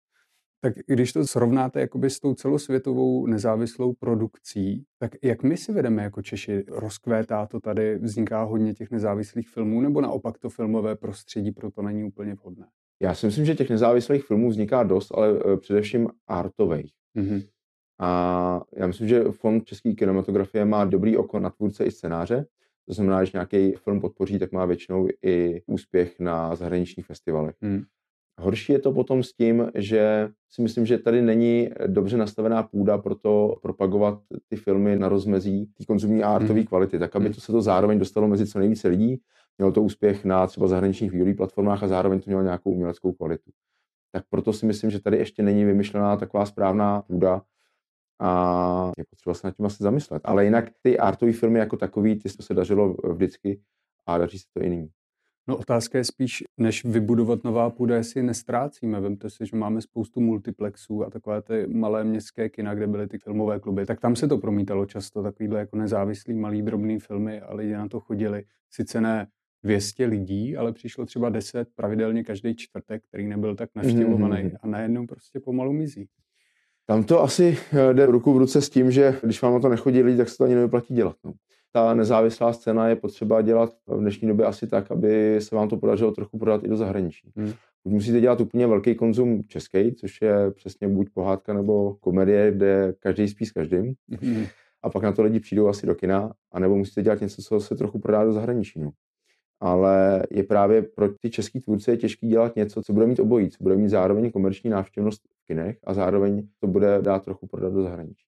Tak 0.63 0.75
když 0.87 1.13
to 1.13 1.27
srovnáte 1.27 1.81
jakoby 1.81 2.11
s 2.11 2.21
tou 2.21 2.35
celosvětovou 2.35 3.27
nezávislou 3.27 3.93
produkcí, 3.93 4.85
tak 4.99 5.13
jak 5.23 5.43
my 5.43 5.57
si 5.57 5.73
vedeme 5.73 6.03
jako 6.03 6.23
Češi? 6.23 6.65
Rozkvétá 6.69 7.47
to 7.47 7.61
tady, 7.61 7.99
vzniká 7.99 8.43
hodně 8.43 8.75
těch 8.75 8.91
nezávislých 8.91 9.49
filmů, 9.49 9.81
nebo 9.81 10.01
naopak 10.01 10.39
to 10.39 10.49
filmové 10.49 10.97
prostředí 10.97 11.53
pro 11.53 11.71
to 11.71 11.83
není 11.83 12.05
úplně 12.05 12.35
vhodné? 12.35 12.67
Já 13.03 13.15
si 13.15 13.27
myslím, 13.27 13.45
že 13.45 13.55
těch 13.55 13.71
nezávislých 13.71 14.25
filmů 14.25 14.51
vzniká 14.51 14.83
dost, 14.83 15.13
ale 15.15 15.33
uh, 15.33 15.57
především 15.57 16.09
artových. 16.27 16.93
Mm-hmm. 17.17 17.49
A 17.99 18.63
já 18.77 18.87
myslím, 18.87 19.09
že 19.09 19.25
Fond 19.25 19.65
české 19.65 19.93
kinematografie 19.93 20.65
má 20.65 20.85
dobrý 20.85 21.17
oko 21.17 21.41
na 21.41 21.51
tvůrce 21.51 21.85
i 21.85 21.91
scénáře. 21.91 22.47
To 22.91 22.95
znamená, 22.95 23.25
že 23.25 23.31
nějaký 23.35 23.73
film 23.73 24.01
podpoří, 24.01 24.39
tak 24.39 24.53
má 24.53 24.65
většinou 24.65 25.09
i 25.23 25.63
úspěch 25.67 26.21
na 26.21 26.57
zahraničních 26.57 27.07
festivalech. 27.07 27.55
Mm. 27.61 27.83
Horší 28.41 28.73
je 28.73 28.79
to 28.79 28.93
potom 28.93 29.23
s 29.23 29.33
tím, 29.33 29.71
že 29.75 30.29
si 30.51 30.63
myslím, 30.63 30.87
že 30.87 30.99
tady 30.99 31.23
není 31.23 31.71
dobře 31.87 32.17
nastavená 32.17 32.63
půda 32.63 32.99
pro 32.99 33.15
to 33.15 33.57
propagovat 33.63 34.21
ty 34.49 34.57
filmy 34.57 34.97
na 34.97 35.09
rozmezí 35.09 35.67
té 35.67 35.85
konzumní 35.85 36.23
a 36.23 36.35
artové 36.35 36.61
mm. 36.61 36.67
kvality, 36.67 36.99
tak 36.99 37.17
aby 37.17 37.25
hmm. 37.25 37.35
to 37.35 37.41
se 37.41 37.53
to 37.53 37.63
zároveň 37.63 37.99
dostalo 37.99 38.29
mezi 38.29 38.47
co 38.47 38.59
nejvíce 38.59 38.89
lidí 38.89 39.21
mělo 39.59 39.73
to 39.73 39.83
úspěch 39.83 40.25
na 40.25 40.47
třeba 40.47 40.69
zahraničních 40.69 41.13
výrobních 41.13 41.37
platformách 41.37 41.83
a 41.83 41.89
zároveň 41.89 42.21
to 42.21 42.25
mělo 42.27 42.43
nějakou 42.43 42.71
uměleckou 42.71 43.13
kvalitu. 43.13 43.51
Tak 44.13 44.25
proto 44.31 44.53
si 44.53 44.67
myslím, 44.67 44.91
že 44.91 45.01
tady 45.01 45.17
ještě 45.17 45.43
není 45.43 45.65
vymyšlená 45.65 46.17
taková 46.17 46.47
správná 46.47 47.03
půda 47.03 47.43
a 48.21 48.93
je 48.99 49.05
potřeba 49.11 49.35
se 49.35 49.47
nad 49.47 49.57
tím 49.57 49.67
asi 49.67 49.83
zamyslet. 49.83 50.23
Ale 50.25 50.45
jinak 50.45 50.65
ty 50.83 50.99
artové 50.99 51.33
filmy 51.33 51.59
jako 51.59 51.77
takový, 51.77 52.19
ty 52.19 52.29
se 52.29 52.55
dařilo 52.55 52.97
vždycky 53.13 53.61
a 54.07 54.19
daří 54.19 54.39
se 54.39 54.45
to 54.55 54.63
i 54.63 54.71
nyní. 54.71 54.89
No 55.49 55.57
otázka 55.57 55.99
je 55.99 56.05
spíš, 56.05 56.45
než 56.59 56.85
vybudovat 56.85 57.45
nová 57.45 57.71
půda, 57.71 57.97
jestli 57.97 58.23
nestrácíme. 58.23 59.01
Vemte 59.01 59.31
si, 59.31 59.47
že 59.47 59.57
máme 59.57 59.81
spoustu 59.81 60.21
multiplexů 60.21 61.05
a 61.05 61.11
takové 61.11 61.43
ty 61.43 61.67
malé 61.67 62.05
městské 62.05 62.49
kina, 62.49 62.75
kde 62.75 62.87
byly 62.87 63.09
ty 63.09 63.19
filmové 63.19 63.61
kluby, 63.61 63.87
tak 63.87 64.01
tam 64.01 64.17
se 64.17 64.29
to 64.29 64.39
promítalo 64.39 64.87
často, 64.87 65.23
takovýhle 65.23 65.59
jako 65.59 65.77
nezávislý, 65.77 66.35
malý, 66.35 66.63
drobný 66.63 66.99
filmy 66.99 67.41
a 67.41 67.55
lidi 67.55 67.73
na 67.73 67.89
to 67.89 68.01
chodili. 68.01 68.45
Sice 68.71 69.01
ne 69.01 69.27
200 69.63 70.07
lidí, 70.07 70.57
ale 70.57 70.73
přišlo 70.73 71.07
třeba 71.07 71.29
10 71.29 71.69
pravidelně 71.75 72.25
každý 72.25 72.57
čtvrtek, 72.57 73.03
který 73.09 73.27
nebyl 73.27 73.57
tak 73.57 73.71
navštěvovaný 73.75 74.43
mm-hmm. 74.43 74.57
a 74.63 74.67
najednou 74.67 75.07
prostě 75.07 75.41
pomalu 75.41 75.73
mizí. 75.73 76.09
Tam 76.87 77.05
to 77.05 77.23
asi 77.23 77.59
eh, 77.73 77.95
jde 77.95 78.07
ruku 78.07 78.33
v 78.33 78.39
ruce 78.39 78.61
s 78.61 78.71
tím, 78.71 78.91
že 78.91 79.19
když 79.23 79.43
vám 79.43 79.53
na 79.53 79.61
to 79.61 79.69
nechodí 79.69 80.03
lidi, 80.03 80.19
tak 80.19 80.29
se 80.29 80.37
to 80.37 80.45
ani 80.45 80.55
nevyplatí 80.55 80.95
dělat. 80.95 81.17
No. 81.25 81.33
Ta 81.73 81.95
nezávislá 81.95 82.53
scéna 82.53 82.89
je 82.89 82.97
potřeba 82.97 83.43
dělat 83.43 83.73
v 83.87 84.01
dnešní 84.01 84.29
době 84.29 84.47
asi 84.47 84.67
tak, 84.67 84.91
aby 84.91 85.37
se 85.41 85.57
vám 85.57 85.69
to 85.69 85.77
podařilo 85.77 86.13
trochu 86.13 86.39
prodat 86.39 86.65
i 86.65 86.69
do 86.69 86.77
zahraničí. 86.77 87.33
Hmm. 87.37 87.53
Musíte 87.85 88.21
dělat 88.21 88.41
úplně 88.41 88.67
velký 88.67 88.95
konzum 88.95 89.43
český, 89.49 89.95
což 89.95 90.23
je 90.23 90.51
přesně 90.51 90.89
buď 90.89 91.09
pohádka 91.15 91.53
nebo 91.53 91.95
komedie, 92.01 92.53
kde 92.53 92.95
každý 92.99 93.29
spí 93.29 93.47
s 93.47 93.53
každým. 93.53 93.95
Hmm. 94.23 94.47
A 94.83 94.91
pak 94.91 95.03
na 95.03 95.13
to 95.13 95.23
lidi 95.23 95.41
přijdou 95.41 95.69
asi 95.69 95.87
do 95.87 95.95
kina, 95.95 96.33
anebo 96.53 96.77
musíte 96.77 97.03
dělat 97.03 97.21
něco, 97.21 97.43
co 97.43 97.61
se 97.61 97.77
trochu 97.77 97.99
prodá 97.99 98.25
do 98.25 98.33
zahraničí. 98.33 98.81
No 98.81 98.91
ale 99.61 100.27
je 100.31 100.43
právě 100.43 100.83
pro 100.83 101.09
ty 101.09 101.31
český 101.31 101.61
tvůrce 101.61 101.91
je 101.91 101.97
těžký 101.97 102.29
dělat 102.29 102.57
něco, 102.57 102.83
co 102.83 102.93
bude 102.93 103.07
mít 103.07 103.21
obojí, 103.21 103.51
co 103.51 103.63
bude 103.63 103.77
mít 103.77 103.89
zároveň 103.89 104.31
komerční 104.31 104.71
návštěvnost 104.71 105.23
v 105.23 105.47
kinech 105.47 105.79
a 105.85 105.95
zároveň 105.95 106.49
to 106.61 106.67
bude 106.67 107.03
dát 107.03 107.25
trochu 107.25 107.47
prodat 107.47 107.73
do 107.73 107.83
zahraničí. 107.83 108.27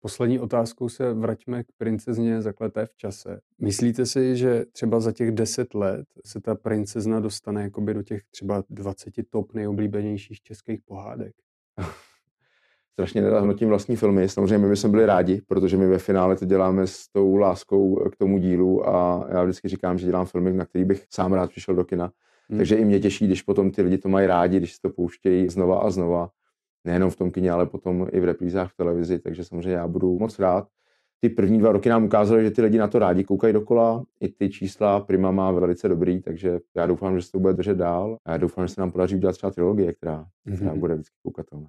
Poslední 0.00 0.40
otázkou 0.40 0.88
se 0.88 1.14
vraťme 1.14 1.64
k 1.64 1.66
princezně 1.78 2.42
zakleté 2.42 2.86
v 2.86 2.96
čase. 2.96 3.40
Myslíte 3.58 4.06
si, 4.06 4.36
že 4.36 4.64
třeba 4.72 5.00
za 5.00 5.12
těch 5.12 5.30
deset 5.30 5.74
let 5.74 6.06
se 6.26 6.40
ta 6.40 6.54
princezna 6.54 7.20
dostane 7.20 7.62
jakoby 7.62 7.94
do 7.94 8.02
těch 8.02 8.24
třeba 8.30 8.64
20 8.70 9.14
top 9.30 9.54
nejoblíbenějších 9.54 10.42
českých 10.42 10.80
pohádek? 10.80 11.34
strašně 12.98 13.22
nerad 13.22 13.44
hnotím 13.44 13.68
vlastní 13.68 13.96
filmy. 13.96 14.28
Samozřejmě 14.28 14.66
my 14.66 14.76
jsme 14.76 14.88
byli 14.88 15.06
rádi, 15.06 15.42
protože 15.46 15.76
my 15.76 15.86
ve 15.86 15.98
finále 15.98 16.36
to 16.36 16.44
děláme 16.44 16.86
s 16.86 17.08
tou 17.12 17.36
láskou 17.36 17.94
k 18.12 18.16
tomu 18.16 18.38
dílu 18.38 18.88
a 18.88 19.26
já 19.30 19.42
vždycky 19.42 19.68
říkám, 19.68 19.98
že 19.98 20.06
dělám 20.06 20.26
filmy, 20.26 20.52
na 20.52 20.64
který 20.64 20.84
bych 20.84 21.04
sám 21.10 21.32
rád 21.32 21.50
přišel 21.50 21.74
do 21.74 21.84
kina. 21.84 22.10
Hmm. 22.48 22.58
Takže 22.58 22.76
i 22.76 22.84
mě 22.84 23.00
těší, 23.00 23.26
když 23.26 23.42
potom 23.42 23.70
ty 23.70 23.82
lidi 23.82 23.98
to 23.98 24.08
mají 24.08 24.26
rádi, 24.26 24.56
když 24.56 24.72
si 24.72 24.80
to 24.82 24.90
pouštějí 24.90 25.48
znova 25.48 25.78
a 25.78 25.90
znova. 25.90 26.30
Nejenom 26.84 27.10
v 27.10 27.16
tom 27.16 27.30
kině, 27.30 27.50
ale 27.50 27.66
potom 27.66 28.06
i 28.12 28.20
v 28.20 28.24
reprízách 28.24 28.72
v 28.72 28.76
televizi, 28.76 29.18
takže 29.18 29.44
samozřejmě 29.44 29.72
já 29.72 29.88
budu 29.88 30.18
moc 30.18 30.38
rád. 30.38 30.68
Ty 31.20 31.28
první 31.28 31.58
dva 31.58 31.72
roky 31.72 31.88
nám 31.88 32.04
ukázaly, 32.04 32.44
že 32.44 32.50
ty 32.50 32.62
lidi 32.62 32.78
na 32.78 32.88
to 32.88 32.98
rádi 32.98 33.24
koukají 33.24 33.52
dokola. 33.52 34.02
I 34.20 34.28
ty 34.28 34.48
čísla 34.48 35.00
Prima 35.00 35.30
má 35.30 35.50
velice 35.50 35.88
dobrý, 35.88 36.22
takže 36.22 36.60
já 36.76 36.86
doufám, 36.86 37.16
že 37.16 37.22
se 37.22 37.32
to 37.32 37.38
bude 37.38 37.52
držet 37.52 37.76
dál. 37.76 38.16
A 38.24 38.32
já 38.32 38.36
doufám, 38.36 38.66
že 38.66 38.74
se 38.74 38.80
nám 38.80 38.92
podaří 38.92 39.16
udělat 39.16 39.32
třeba 39.32 39.50
trilogie, 39.50 39.92
která, 39.92 40.26
která 40.56 40.74
bude 40.74 40.94
vždycky 40.94 41.16
koukatelná. 41.22 41.68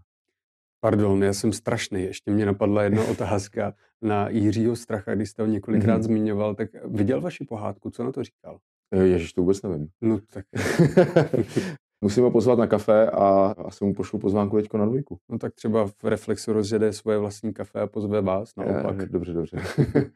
Pardon, 0.81 1.23
já 1.23 1.33
jsem 1.33 1.53
strašný. 1.53 2.03
Ještě 2.03 2.31
mě 2.31 2.45
napadla 2.45 2.83
jedna 2.83 3.03
otázka 3.11 3.73
na 4.01 4.29
Jiřího 4.29 4.75
Stracha, 4.75 5.15
když 5.15 5.29
jste 5.29 5.41
ho 5.41 5.47
několikrát 5.47 5.97
mm-hmm. 5.97 6.03
zmiňoval, 6.03 6.55
tak 6.55 6.69
viděl 6.85 7.21
vaši 7.21 7.45
pohádku, 7.45 7.89
co 7.89 8.03
na 8.03 8.11
to 8.11 8.23
říkal? 8.23 8.59
Eh, 8.91 9.03
Ježíš, 9.03 9.33
to 9.33 9.41
vůbec 9.41 9.61
nevím. 9.61 9.87
No 10.01 10.19
tak. 10.33 10.45
Musím 12.01 12.23
ho 12.23 12.31
pozvat 12.31 12.59
na 12.59 12.67
kafe 12.67 13.09
a 13.09 13.55
asi 13.57 13.85
mu 13.85 13.93
pošlu 13.93 14.19
pozvánku 14.19 14.57
teďko 14.57 14.77
na 14.77 14.85
dvojku. 14.85 15.19
No 15.29 15.39
tak 15.39 15.55
třeba 15.55 15.87
v 15.87 16.03
Reflexu 16.03 16.53
rozjede 16.53 16.93
svoje 16.93 17.17
vlastní 17.17 17.53
kafe 17.53 17.79
a 17.79 17.87
pozve 17.87 18.21
vás 18.21 18.55
naopak. 18.55 18.99
Je, 18.99 19.05
dobře, 19.05 19.33
dobře. 19.33 19.57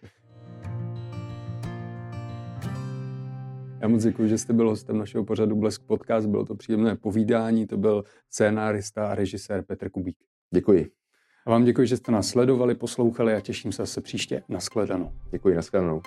Já 3.81 3.87
moc 3.87 4.03
děkuji, 4.03 4.29
že 4.29 4.37
jste 4.37 4.53
byl 4.53 4.69
hostem 4.69 4.97
našeho 4.97 5.23
pořadu 5.23 5.55
Blesk 5.55 5.83
Podcast. 5.83 6.27
Bylo 6.27 6.45
to 6.45 6.55
příjemné 6.55 6.95
povídání. 6.95 7.67
To 7.67 7.77
byl 7.77 8.03
scénárista 8.29 9.11
a 9.11 9.15
režisér 9.15 9.61
Petr 9.61 9.89
Kubík. 9.89 10.17
Děkuji. 10.53 10.91
A 11.45 11.49
vám 11.49 11.63
děkuji, 11.63 11.87
že 11.87 11.97
jste 11.97 12.11
nás 12.11 12.27
sledovali, 12.27 12.75
poslouchali 12.75 13.33
a 13.33 13.39
těším 13.39 13.71
se 13.71 13.81
zase 13.81 14.01
příště. 14.01 14.43
Naschledanou. 14.49 15.11
Děkuji, 15.31 15.55
naschledanou. 15.55 16.01